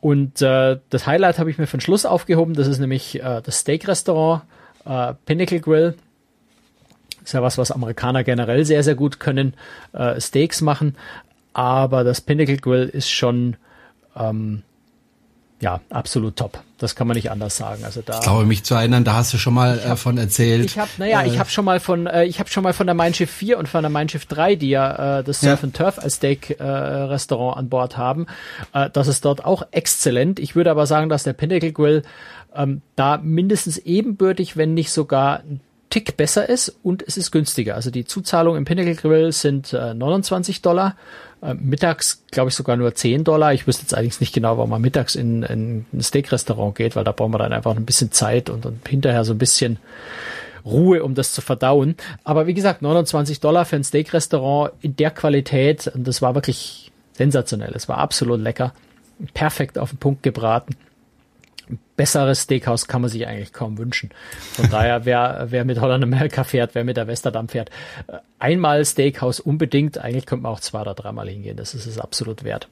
[0.00, 2.54] Und äh, das Highlight habe ich mir für den Schluss aufgehoben.
[2.54, 4.42] Das ist nämlich äh, das Steak-Restaurant
[4.84, 5.94] äh, Pinnacle Grill.
[7.24, 9.54] Ist ja was, was Amerikaner generell sehr, sehr gut können,
[9.92, 10.96] äh, Steaks machen.
[11.52, 13.56] Aber das Pinnacle Grill ist schon
[14.16, 14.62] ähm,
[15.60, 16.60] ja, absolut top.
[16.78, 17.84] Das kann man nicht anders sagen.
[17.84, 18.18] Also da.
[18.18, 20.64] Ich glaube mich zu erinnern, da hast du schon mal äh, hab, von erzählt.
[20.64, 22.86] Ich habe, naja, äh, ich habe schon mal von, äh, ich habe schon mal von
[22.86, 25.60] der Mein Schiff 4 und von der Mein Schiff 3, die ja äh, das Surf
[25.60, 25.64] ja.
[25.64, 28.26] and Turf als Steak äh, Restaurant an Bord haben.
[28.72, 30.38] Äh, das ist dort auch exzellent.
[30.38, 32.02] Ich würde aber sagen, dass der Pinnacle Grill
[32.54, 37.74] ähm, da mindestens ebenbürtig, wenn nicht sogar ein Tick besser ist und es ist günstiger.
[37.74, 40.96] Also die Zuzahlung im Pinnacle Grill sind äh, 29 Dollar
[41.42, 43.54] äh, mittags, glaube ich, sogar nur 10 Dollar.
[43.54, 47.04] Ich wüsste jetzt eigentlich nicht genau, warum man mittags in, in ein Steak-Restaurant geht, weil
[47.04, 49.78] da braucht man dann einfach ein bisschen Zeit und, und hinterher so ein bisschen
[50.64, 51.96] Ruhe, um das zu verdauen.
[52.22, 56.92] Aber wie gesagt, 29 Dollar für ein Steak-Restaurant in der Qualität, und das war wirklich
[57.14, 57.72] sensationell.
[57.74, 58.74] Es war absolut lecker.
[59.32, 60.76] Perfekt auf den Punkt gebraten
[61.96, 64.10] besseres Steakhouse kann man sich eigentlich kaum wünschen.
[64.52, 67.70] Von daher, wer, wer mit Holland America fährt, wer mit der Westerdam fährt,
[68.06, 69.98] äh, einmal Steakhouse unbedingt.
[69.98, 71.56] Eigentlich könnte man auch zwei oder dreimal hingehen.
[71.56, 72.68] Das ist es absolut wert.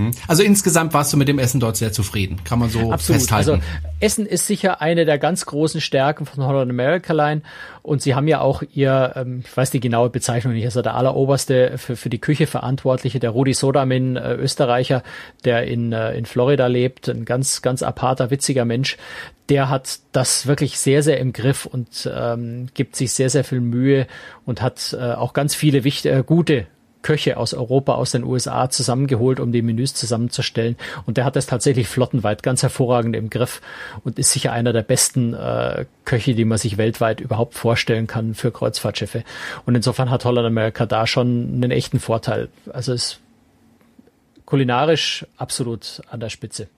[0.00, 0.10] Mhm.
[0.26, 3.20] Also insgesamt warst du mit dem Essen dort sehr zufrieden, kann man so Absolut.
[3.20, 3.50] festhalten.
[3.50, 3.62] Also
[4.00, 7.42] Essen ist sicher eine der ganz großen Stärken von Holland America Line
[7.82, 10.94] und sie haben ja auch ihr, ähm, ich weiß die genaue Bezeichnung nicht, also der
[10.94, 15.02] alleroberste für, für die Küche Verantwortliche, der Rudi Sodamin, äh, Österreicher,
[15.44, 18.96] der in, äh, in Florida lebt, ein ganz, ganz aparter, witziger Mensch,
[19.48, 23.60] der hat das wirklich sehr, sehr im Griff und ähm, gibt sich sehr, sehr viel
[23.60, 24.06] Mühe
[24.46, 26.66] und hat äh, auch ganz viele wichtige, äh, gute
[27.02, 30.76] Köche aus Europa, aus den USA zusammengeholt, um die Menüs zusammenzustellen.
[31.06, 33.60] Und der hat das tatsächlich flottenweit ganz hervorragend im Griff
[34.04, 38.34] und ist sicher einer der besten äh, Köche, die man sich weltweit überhaupt vorstellen kann
[38.34, 39.24] für Kreuzfahrtschiffe.
[39.66, 42.48] Und insofern hat Holland America da schon einen echten Vorteil.
[42.72, 43.20] Also ist
[44.44, 46.68] kulinarisch absolut an der Spitze.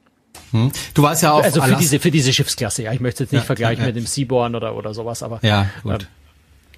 [0.51, 0.71] Hm.
[0.95, 2.83] Du warst ja auch also für diese für diese Schiffsklasse.
[2.83, 3.95] Ja, ich möchte jetzt nicht ja, vergleichen ja, ja.
[3.95, 6.09] mit dem Seaborn oder oder sowas, aber ja, gut.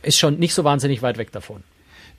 [0.03, 1.63] Äh, ist schon nicht so wahnsinnig weit weg davon.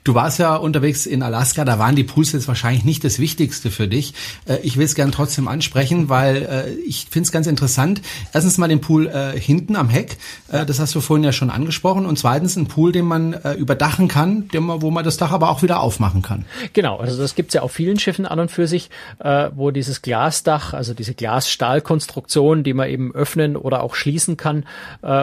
[0.06, 3.72] Du warst ja unterwegs in Alaska, da waren die Pools jetzt wahrscheinlich nicht das Wichtigste
[3.72, 4.14] für dich.
[4.48, 8.02] Äh, ich will es gern trotzdem ansprechen, weil äh, ich finde es ganz interessant.
[8.32, 10.16] Erstens mal den Pool äh, hinten am Heck,
[10.48, 12.06] das hast du vorhin ja schon angesprochen.
[12.06, 15.80] Und zweitens ein Pool, den man überdachen kann, wo man das Dach aber auch wieder
[15.80, 16.44] aufmachen kann.
[16.72, 18.90] Genau, also das gibt's ja auf vielen Schiffen an und für sich,
[19.54, 24.66] wo dieses Glasdach, also diese Glasstahlkonstruktion, die man eben öffnen oder auch schließen kann,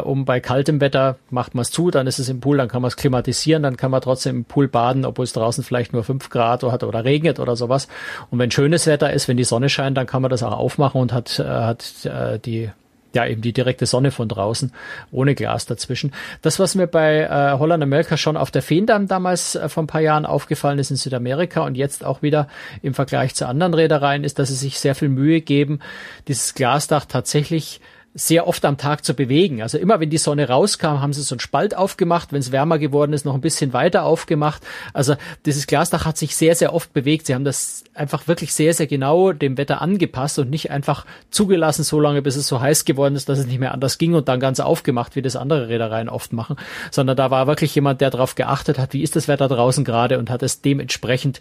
[0.04, 2.82] um bei kaltem Wetter macht man es zu, dann ist es im Pool, dann kann
[2.82, 6.04] man es klimatisieren, dann kann man trotzdem im Pool baden, obwohl es draußen vielleicht nur
[6.04, 7.88] fünf Grad hat oder regnet oder sowas.
[8.30, 11.00] Und wenn schönes Wetter ist, wenn die Sonne scheint, dann kann man das auch aufmachen
[11.00, 12.70] und hat, äh, hat äh, die
[13.14, 14.72] ja, eben die direkte Sonne von draußen,
[15.12, 16.14] ohne Glas dazwischen.
[16.42, 19.88] Das, was mir bei äh, Holland America schon auf der Feendamm damals äh, vor ein
[19.88, 22.48] paar Jahren aufgefallen ist in Südamerika und jetzt auch wieder
[22.82, 25.80] im Vergleich zu anderen Reedereien, ist, dass sie sich sehr viel Mühe geben,
[26.28, 27.82] dieses Glasdach tatsächlich
[28.16, 29.62] sehr oft am Tag zu bewegen.
[29.62, 32.78] Also immer wenn die Sonne rauskam, haben sie so einen Spalt aufgemacht, wenn es wärmer
[32.78, 34.62] geworden ist, noch ein bisschen weiter aufgemacht.
[34.94, 37.26] Also dieses Glasdach hat sich sehr, sehr oft bewegt.
[37.26, 41.84] Sie haben das einfach wirklich sehr, sehr genau dem Wetter angepasst und nicht einfach zugelassen,
[41.84, 44.28] so lange, bis es so heiß geworden ist, dass es nicht mehr anders ging und
[44.28, 46.58] dann ganz aufgemacht, wie das andere Reedereien oft machen,
[46.92, 50.20] sondern da war wirklich jemand, der darauf geachtet hat, wie ist das Wetter draußen gerade
[50.20, 51.40] und hat es dementsprechend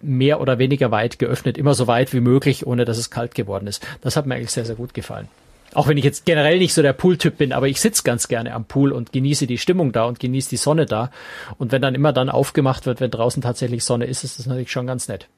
[0.00, 3.66] mehr oder weniger weit geöffnet, immer so weit wie möglich, ohne dass es kalt geworden
[3.66, 3.84] ist.
[4.02, 5.28] Das hat mir eigentlich sehr, sehr gut gefallen.
[5.74, 8.54] Auch wenn ich jetzt generell nicht so der Pooltyp bin, aber ich sitze ganz gerne
[8.54, 11.10] am Pool und genieße die Stimmung da und genieße die Sonne da.
[11.58, 14.70] Und wenn dann immer dann aufgemacht wird, wenn draußen tatsächlich Sonne ist, ist das natürlich
[14.70, 15.28] schon ganz nett.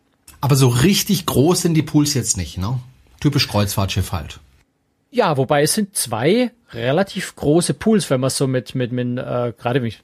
[0.40, 2.78] Aber so richtig groß sind die Pools jetzt nicht, ne?
[3.20, 4.40] Typisch Kreuzfahrtschiff halt.
[5.10, 9.52] Ja, wobei es sind zwei relativ große Pools, wenn man so mit, mit, mit äh,
[9.56, 10.00] gerade mich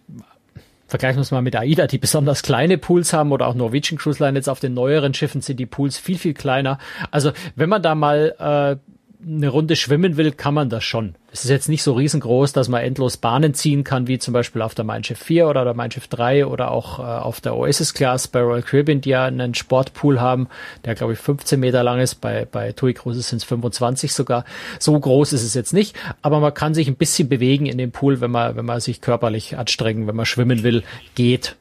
[0.87, 4.23] vergleichen wir es mal mit AIDA, die besonders kleine Pools haben oder auch Norwegian Cruise
[4.23, 6.79] Line jetzt auf den neueren Schiffen sind die Pools viel, viel kleiner.
[7.11, 8.90] Also wenn man da mal äh,
[9.26, 11.14] eine Runde schwimmen will, kann man das schon.
[11.33, 14.62] Es ist jetzt nicht so riesengroß, dass man endlos Bahnen ziehen kann, wie zum Beispiel
[14.62, 17.56] auf der Mein Schiff 4 oder der Mein Schiff 3 oder auch äh, auf der
[17.56, 20.48] Oasis Class bei Royal Caribbean, die ja einen Sportpool haben,
[20.85, 22.16] der glaube ich 15 Meter lang ist.
[22.16, 24.44] Bei, bei TUI Cruises sind es 25 sogar.
[24.78, 27.92] So groß ist es jetzt nicht, aber man kann sich ein bisschen bewegen in dem
[27.92, 30.83] Pool, wenn man, wenn man sich körperlich anstrengen, wenn man schwimmen will,
[31.14, 31.56] geht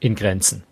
[0.00, 0.62] in Grenzen.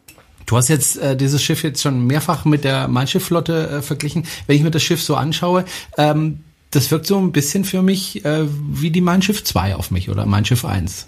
[0.48, 4.24] Du hast jetzt äh, dieses Schiff jetzt schon mehrfach mit der Mein Schiff-Flotte äh, verglichen.
[4.46, 5.66] Wenn ich mir das Schiff so anschaue,
[5.98, 9.90] ähm, das wirkt so ein bisschen für mich äh, wie die Mein Schiff 2 auf
[9.90, 11.06] mich oder Mein Schiff 1.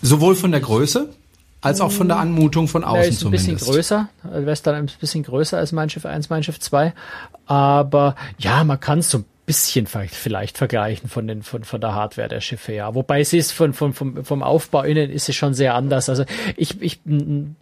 [0.00, 1.12] Sowohl von der Größe
[1.60, 3.48] als auch von der Anmutung von außen ja, ist ein zumindest.
[3.48, 6.94] bisschen größer, Western ein bisschen größer als Mein Schiff 1, Mein Schiff 2,
[7.46, 12.28] aber ja, man kann es so bisschen vielleicht vergleichen von den von von der Hardware
[12.28, 12.94] der Schiffe ja.
[12.94, 16.08] Wobei es ist von, von vom vom Aufbau innen ist es schon sehr anders.
[16.08, 16.24] Also
[16.56, 17.00] ich ich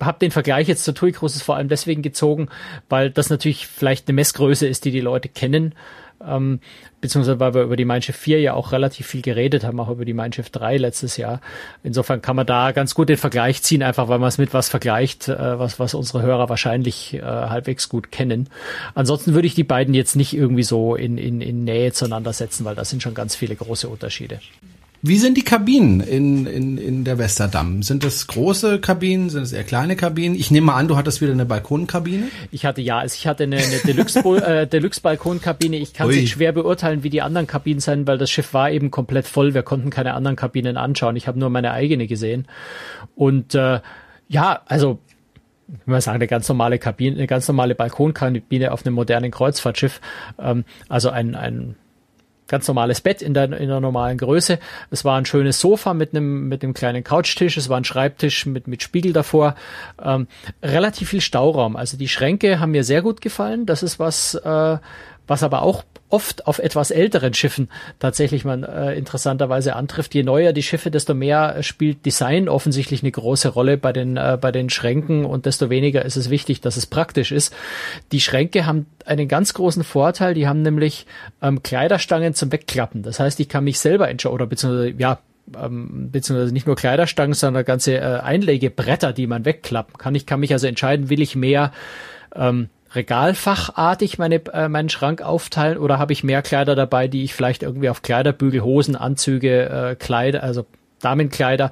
[0.00, 2.48] habe den Vergleich jetzt zur TUI Cruises vor allem deswegen gezogen
[2.88, 5.74] weil das natürlich vielleicht eine Messgröße ist die die Leute kennen
[6.26, 6.60] ähm,
[7.00, 9.88] beziehungsweise weil wir über die Mein Schiff 4 ja auch relativ viel geredet haben, auch
[9.88, 11.40] über die Mein Schiff 3 letztes Jahr.
[11.82, 14.68] Insofern kann man da ganz gut den Vergleich ziehen, einfach weil man es mit was
[14.68, 18.48] vergleicht, äh, was, was unsere Hörer wahrscheinlich äh, halbwegs gut kennen.
[18.94, 22.64] Ansonsten würde ich die beiden jetzt nicht irgendwie so in, in, in Nähe zueinander setzen,
[22.64, 24.40] weil da sind schon ganz viele große Unterschiede.
[25.04, 27.82] Wie sind die Kabinen in, in, in der Westerdamm?
[27.82, 29.30] Sind das große Kabinen?
[29.30, 30.36] Sind es eher kleine Kabinen?
[30.36, 32.28] Ich nehme mal an, du hattest wieder eine Balkonkabine?
[32.52, 35.76] Ich hatte ja, also ich hatte eine, eine Deluxe, äh, Deluxe Balkonkabine.
[35.76, 38.92] Ich kann es schwer beurteilen, wie die anderen Kabinen sind, weil das Schiff war eben
[38.92, 39.54] komplett voll.
[39.54, 41.16] Wir konnten keine anderen Kabinen anschauen.
[41.16, 42.46] Ich habe nur meine eigene gesehen.
[43.16, 43.80] Und äh,
[44.28, 45.00] ja, also
[45.66, 50.00] ich würde sagen, eine ganz normale Kabine, eine ganz normale Balkonkabine auf einem modernen Kreuzfahrtschiff.
[50.38, 51.74] Ähm, also ein, ein
[52.48, 54.58] ganz normales Bett in der, in der normalen Größe.
[54.90, 57.56] Es war ein schönes Sofa mit einem, mit einem kleinen Couchtisch.
[57.56, 59.54] Es war ein Schreibtisch mit, mit Spiegel davor.
[60.02, 60.26] Ähm,
[60.62, 61.76] relativ viel Stauraum.
[61.76, 63.66] Also die Schränke haben mir sehr gut gefallen.
[63.66, 64.78] Das ist was, äh,
[65.26, 70.14] was aber auch oft auf etwas älteren Schiffen tatsächlich man äh, interessanterweise antrifft.
[70.14, 74.38] Je neuer die Schiffe, desto mehr spielt Design offensichtlich eine große Rolle bei den äh,
[74.40, 77.54] bei den Schränken und desto weniger ist es wichtig, dass es praktisch ist.
[78.12, 80.34] Die Schränke haben einen ganz großen Vorteil.
[80.34, 81.06] Die haben nämlich
[81.40, 83.02] ähm, Kleiderstangen zum Wegklappen.
[83.02, 85.18] Das heißt, ich kann mich selber entscheiden oder beziehungsweise ja
[85.56, 90.14] ähm, beziehungsweise nicht nur Kleiderstangen, sondern ganze äh, Einlegebretter, die man wegklappen kann.
[90.14, 91.72] Ich kann mich also entscheiden, will ich mehr
[92.34, 97.34] ähm, regalfachartig meine, äh, meinen Schrank aufteilen oder habe ich mehr Kleider dabei, die ich
[97.34, 100.66] vielleicht irgendwie auf Kleiderbügel, Hosen, Anzüge, äh, Kleider, also
[101.02, 101.70] Damenkleider,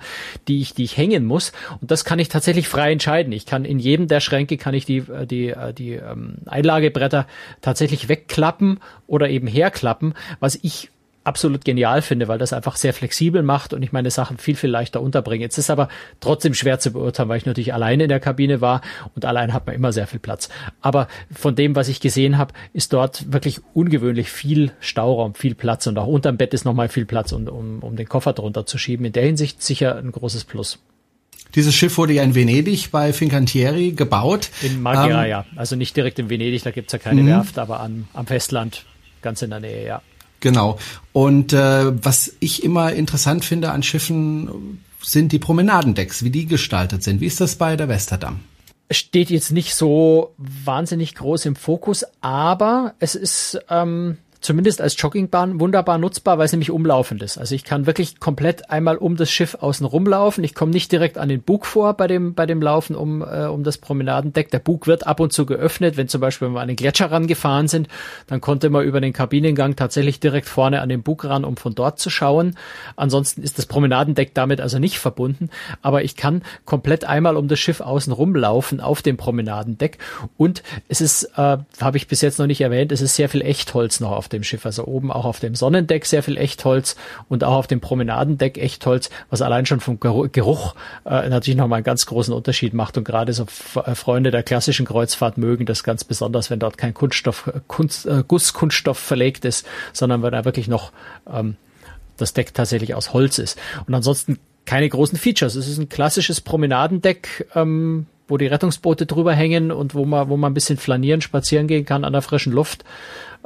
[0.48, 1.52] die ich, die ich hängen muss.
[1.80, 3.32] Und das kann ich tatsächlich frei entscheiden.
[3.32, 7.26] Ich kann in jedem der Schränke kann ich die, äh, die, äh, die ähm, Einlagebretter
[7.60, 10.90] tatsächlich wegklappen oder eben herklappen, was ich
[11.22, 14.70] absolut genial finde, weil das einfach sehr flexibel macht und ich meine Sachen viel, viel
[14.70, 15.44] leichter unterbringe.
[15.44, 15.88] Jetzt ist aber
[16.20, 18.80] trotzdem schwer zu beurteilen, weil ich natürlich alleine in der Kabine war
[19.14, 20.48] und allein hat man immer sehr viel Platz.
[20.80, 25.86] Aber von dem, was ich gesehen habe, ist dort wirklich ungewöhnlich viel Stauraum, viel Platz
[25.86, 28.78] und auch unterm Bett ist nochmal viel Platz, um, um, um den Koffer drunter zu
[28.78, 29.04] schieben.
[29.04, 30.78] In der Hinsicht sicher ein großes Plus.
[31.54, 34.50] Dieses Schiff wurde ja in Venedig bei Fincantieri gebaut.
[34.62, 35.46] In Marghera, ähm, ja.
[35.56, 37.26] Also nicht direkt in Venedig, da gibt's ja keine mhm.
[37.26, 38.84] Werft, aber an, am Festland,
[39.20, 40.00] ganz in der Nähe, ja.
[40.40, 40.78] Genau.
[41.12, 47.02] Und äh, was ich immer interessant finde an Schiffen, sind die Promenadendecks, wie die gestaltet
[47.02, 47.20] sind.
[47.20, 48.40] Wie ist das bei der Westerdam?
[48.90, 55.60] Steht jetzt nicht so wahnsinnig groß im Fokus, aber es ist ähm, zumindest als Joggingbahn
[55.60, 57.36] wunderbar nutzbar, weil es nämlich umlaufend ist.
[57.36, 60.42] Also ich kann wirklich komplett einmal um das Schiff außen rumlaufen.
[60.44, 63.46] Ich komme nicht direkt an den Bug vor bei dem, bei dem Laufen um, äh,
[63.46, 64.50] um das Promenadendeck.
[64.50, 65.96] Der Bug wird ab und zu geöffnet.
[65.96, 67.88] Wenn zum Beispiel wir an den Gletscher rangefahren sind,
[68.28, 71.74] dann konnte man über den Kabinengang tatsächlich direkt vorne an den Bug ran, um von
[71.74, 72.56] dort zu schauen.
[72.96, 75.50] Ansonsten ist das Promenadendeck damit also nicht verbunden.
[75.82, 79.98] Aber ich kann komplett einmal um das Schiff außen rumlaufen auf dem Promenadendeck.
[80.38, 83.42] Und es ist, äh, habe ich bis jetzt noch nicht erwähnt, es ist sehr viel
[83.42, 84.66] Echtholz noch auf dem Schiff.
[84.66, 86.96] Also oben auch auf dem Sonnendeck sehr viel Echtholz
[87.28, 91.84] und auch auf dem Promenadendeck Echtholz, was allein schon vom Geruch äh, natürlich nochmal einen
[91.84, 92.96] ganz großen Unterschied macht.
[92.96, 93.46] Und gerade so
[93.84, 98.24] äh, Freunde der klassischen Kreuzfahrt mögen das ganz besonders, wenn dort kein Kunststoff, Kunst, äh,
[98.26, 100.92] Gusskunststoff verlegt ist, sondern wenn da wirklich noch
[101.30, 101.56] ähm,
[102.16, 103.58] das Deck tatsächlich aus Holz ist.
[103.86, 105.56] Und ansonsten keine großen Features.
[105.56, 110.36] Es ist ein klassisches Promenadendeck, ähm, wo die Rettungsboote drüber hängen und wo man, wo
[110.36, 112.84] man ein bisschen flanieren, spazieren gehen kann an der frischen Luft.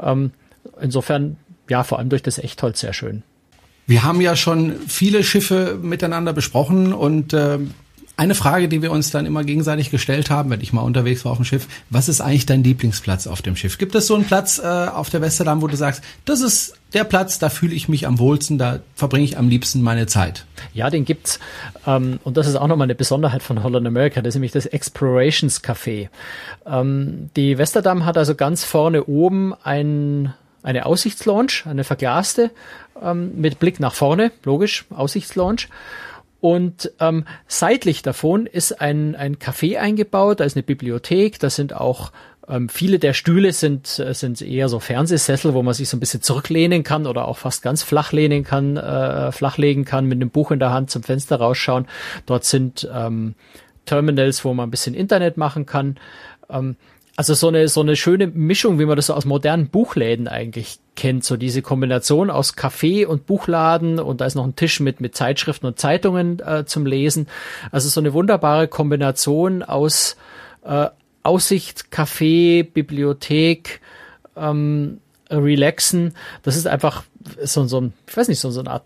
[0.00, 0.32] Ähm,
[0.80, 1.36] insofern,
[1.68, 3.22] ja, vor allem durch das Echtholz sehr schön.
[3.86, 7.58] Wir haben ja schon viele Schiffe miteinander besprochen und äh,
[8.16, 11.32] Eine Frage, die wir uns dann immer gegenseitig gestellt haben, wenn ich mal unterwegs war
[11.32, 13.76] auf dem Schiff, was ist eigentlich dein Lieblingsplatz auf dem Schiff?
[13.76, 17.02] Gibt es so einen Platz äh, auf der Westerdam, wo du sagst, das ist der
[17.02, 20.46] Platz, da fühle ich mich am wohlsten, da verbringe ich am liebsten meine Zeit?
[20.74, 21.40] Ja, den gibt's.
[21.88, 24.66] Ähm, und das ist auch nochmal eine Besonderheit von Holland America, das ist nämlich das
[24.66, 26.08] Explorations Café.
[26.66, 30.34] Ähm, die Westerdam hat also ganz vorne oben ein
[30.64, 32.50] eine Aussichtslaunch, eine verglaste,
[33.00, 35.68] ähm, mit Blick nach vorne, logisch, Aussichtslaunch.
[36.40, 41.74] Und ähm, seitlich davon ist ein, ein Café eingebaut, da ist eine Bibliothek, da sind
[41.74, 42.12] auch
[42.48, 46.00] ähm, viele der Stühle sind, äh, sind eher so Fernsehsessel, wo man sich so ein
[46.00, 50.30] bisschen zurücklehnen kann oder auch fast ganz flach lehnen kann, äh, flachlegen kann, mit einem
[50.30, 51.86] Buch in der Hand zum Fenster rausschauen.
[52.26, 53.34] Dort sind ähm,
[53.86, 55.98] Terminals, wo man ein bisschen Internet machen kann.
[56.50, 56.76] Ähm,
[57.16, 60.78] also so eine, so eine schöne Mischung, wie man das so aus modernen Buchläden eigentlich
[60.96, 61.24] kennt.
[61.24, 65.14] So diese Kombination aus Café und Buchladen und da ist noch ein Tisch mit, mit
[65.14, 67.28] Zeitschriften und Zeitungen äh, zum Lesen.
[67.70, 70.16] Also so eine wunderbare Kombination aus
[70.64, 70.88] äh,
[71.22, 73.80] Aussicht, Café, Bibliothek,
[74.36, 75.00] ähm,
[75.30, 76.14] Relaxen.
[76.42, 77.04] Das ist einfach
[77.42, 78.84] so, so ein, ich weiß nicht, so, so eine Art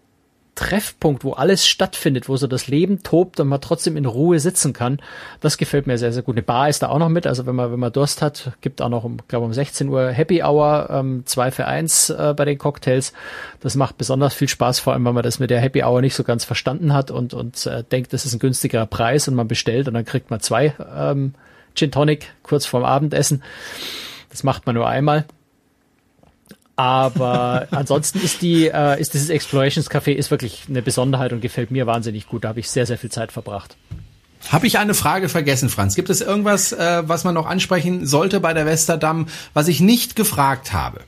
[0.59, 4.73] Treffpunkt, wo alles stattfindet, wo so das Leben tobt und man trotzdem in Ruhe sitzen
[4.73, 4.99] kann.
[5.39, 6.35] Das gefällt mir sehr, sehr gut.
[6.35, 7.29] Eine Bar ist da auch noch mit.
[7.29, 10.11] Also wenn man, wenn man Durst hat, gibt auch noch um, glaube um 16 Uhr
[10.11, 13.13] Happy Hour, ähm, zwei für eins äh, bei den Cocktails.
[13.61, 16.17] Das macht besonders viel Spaß, vor allem, wenn man das mit der Happy Hour nicht
[16.17, 19.47] so ganz verstanden hat und, und äh, denkt, das ist ein günstigerer Preis und man
[19.47, 21.35] bestellt und dann kriegt man zwei ähm,
[21.77, 23.45] Gin Tonic kurz vorm Abendessen.
[24.31, 25.25] Das macht man nur einmal.
[26.79, 31.73] Aber ansonsten ist die, äh, ist dieses Explorations Café ist wirklich eine Besonderheit und gefällt
[31.73, 32.45] mir wahnsinnig gut.
[32.45, 33.77] Da habe ich sehr, sehr viel Zeit verbracht.
[34.49, 35.97] Habe ich eine Frage vergessen, Franz?
[35.97, 40.15] Gibt es irgendwas, äh, was man noch ansprechen sollte bei der Westerdam, was ich nicht
[40.15, 41.01] gefragt habe?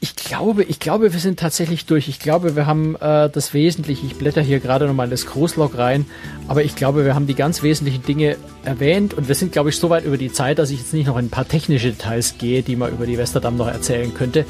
[0.00, 2.08] Ich glaube, ich glaube, wir sind tatsächlich durch.
[2.08, 4.04] Ich glaube, wir haben äh, das Wesentliche.
[4.04, 6.04] Ich blätter hier gerade nochmal in das Großlog rein,
[6.48, 9.78] aber ich glaube, wir haben die ganz wesentlichen Dinge erwähnt und wir sind, glaube ich,
[9.78, 12.36] so weit über die Zeit, dass ich jetzt nicht noch in ein paar technische Details
[12.36, 14.44] gehe, die man über die Westerdam noch erzählen könnte.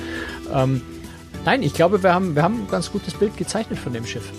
[0.57, 0.81] Ähm,
[1.45, 4.33] nein, ich glaube, wir haben, wir haben ein ganz gutes Bild gezeichnet von dem Schiff.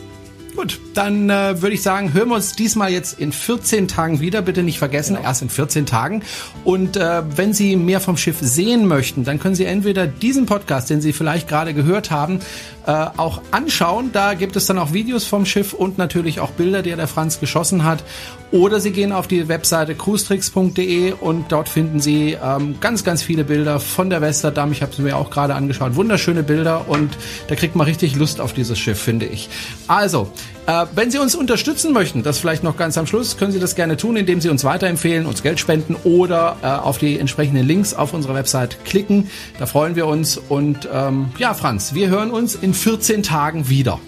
[0.57, 4.41] Gut, dann äh, würde ich sagen, hören wir uns diesmal jetzt in 14 Tagen wieder.
[4.41, 5.27] Bitte nicht vergessen, genau.
[5.27, 6.23] erst in 14 Tagen.
[6.63, 10.89] Und äh, wenn Sie mehr vom Schiff sehen möchten, dann können Sie entweder diesen Podcast,
[10.89, 12.39] den Sie vielleicht gerade gehört haben,
[12.87, 14.11] äh, auch anschauen.
[14.13, 17.39] Da gibt es dann auch Videos vom Schiff und natürlich auch Bilder, die der Franz
[17.39, 18.03] geschossen hat.
[18.49, 23.43] Oder Sie gehen auf die Webseite cruestricks.de und dort finden Sie ähm, ganz, ganz viele
[23.43, 24.71] Bilder von der Westerdam.
[24.71, 25.95] Ich habe sie mir auch gerade angeschaut.
[25.95, 27.15] Wunderschöne Bilder und
[27.49, 29.49] da kriegt man richtig Lust auf dieses Schiff, finde ich.
[29.87, 30.31] Also,
[30.67, 33.75] äh, wenn Sie uns unterstützen möchten, das vielleicht noch ganz am Schluss, können Sie das
[33.75, 37.93] gerne tun, indem Sie uns weiterempfehlen, uns Geld spenden oder äh, auf die entsprechenden Links
[37.93, 39.29] auf unserer Website klicken.
[39.59, 40.37] Da freuen wir uns.
[40.37, 43.99] Und ähm, ja, Franz, wir hören uns in 14 Tagen wieder.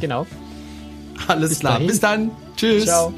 [0.00, 0.26] Genau.
[1.26, 1.72] Alles Bis klar.
[1.74, 1.86] Dahin.
[1.86, 2.30] Bis dann.
[2.56, 2.84] Tschüss.
[2.84, 3.12] Ciao.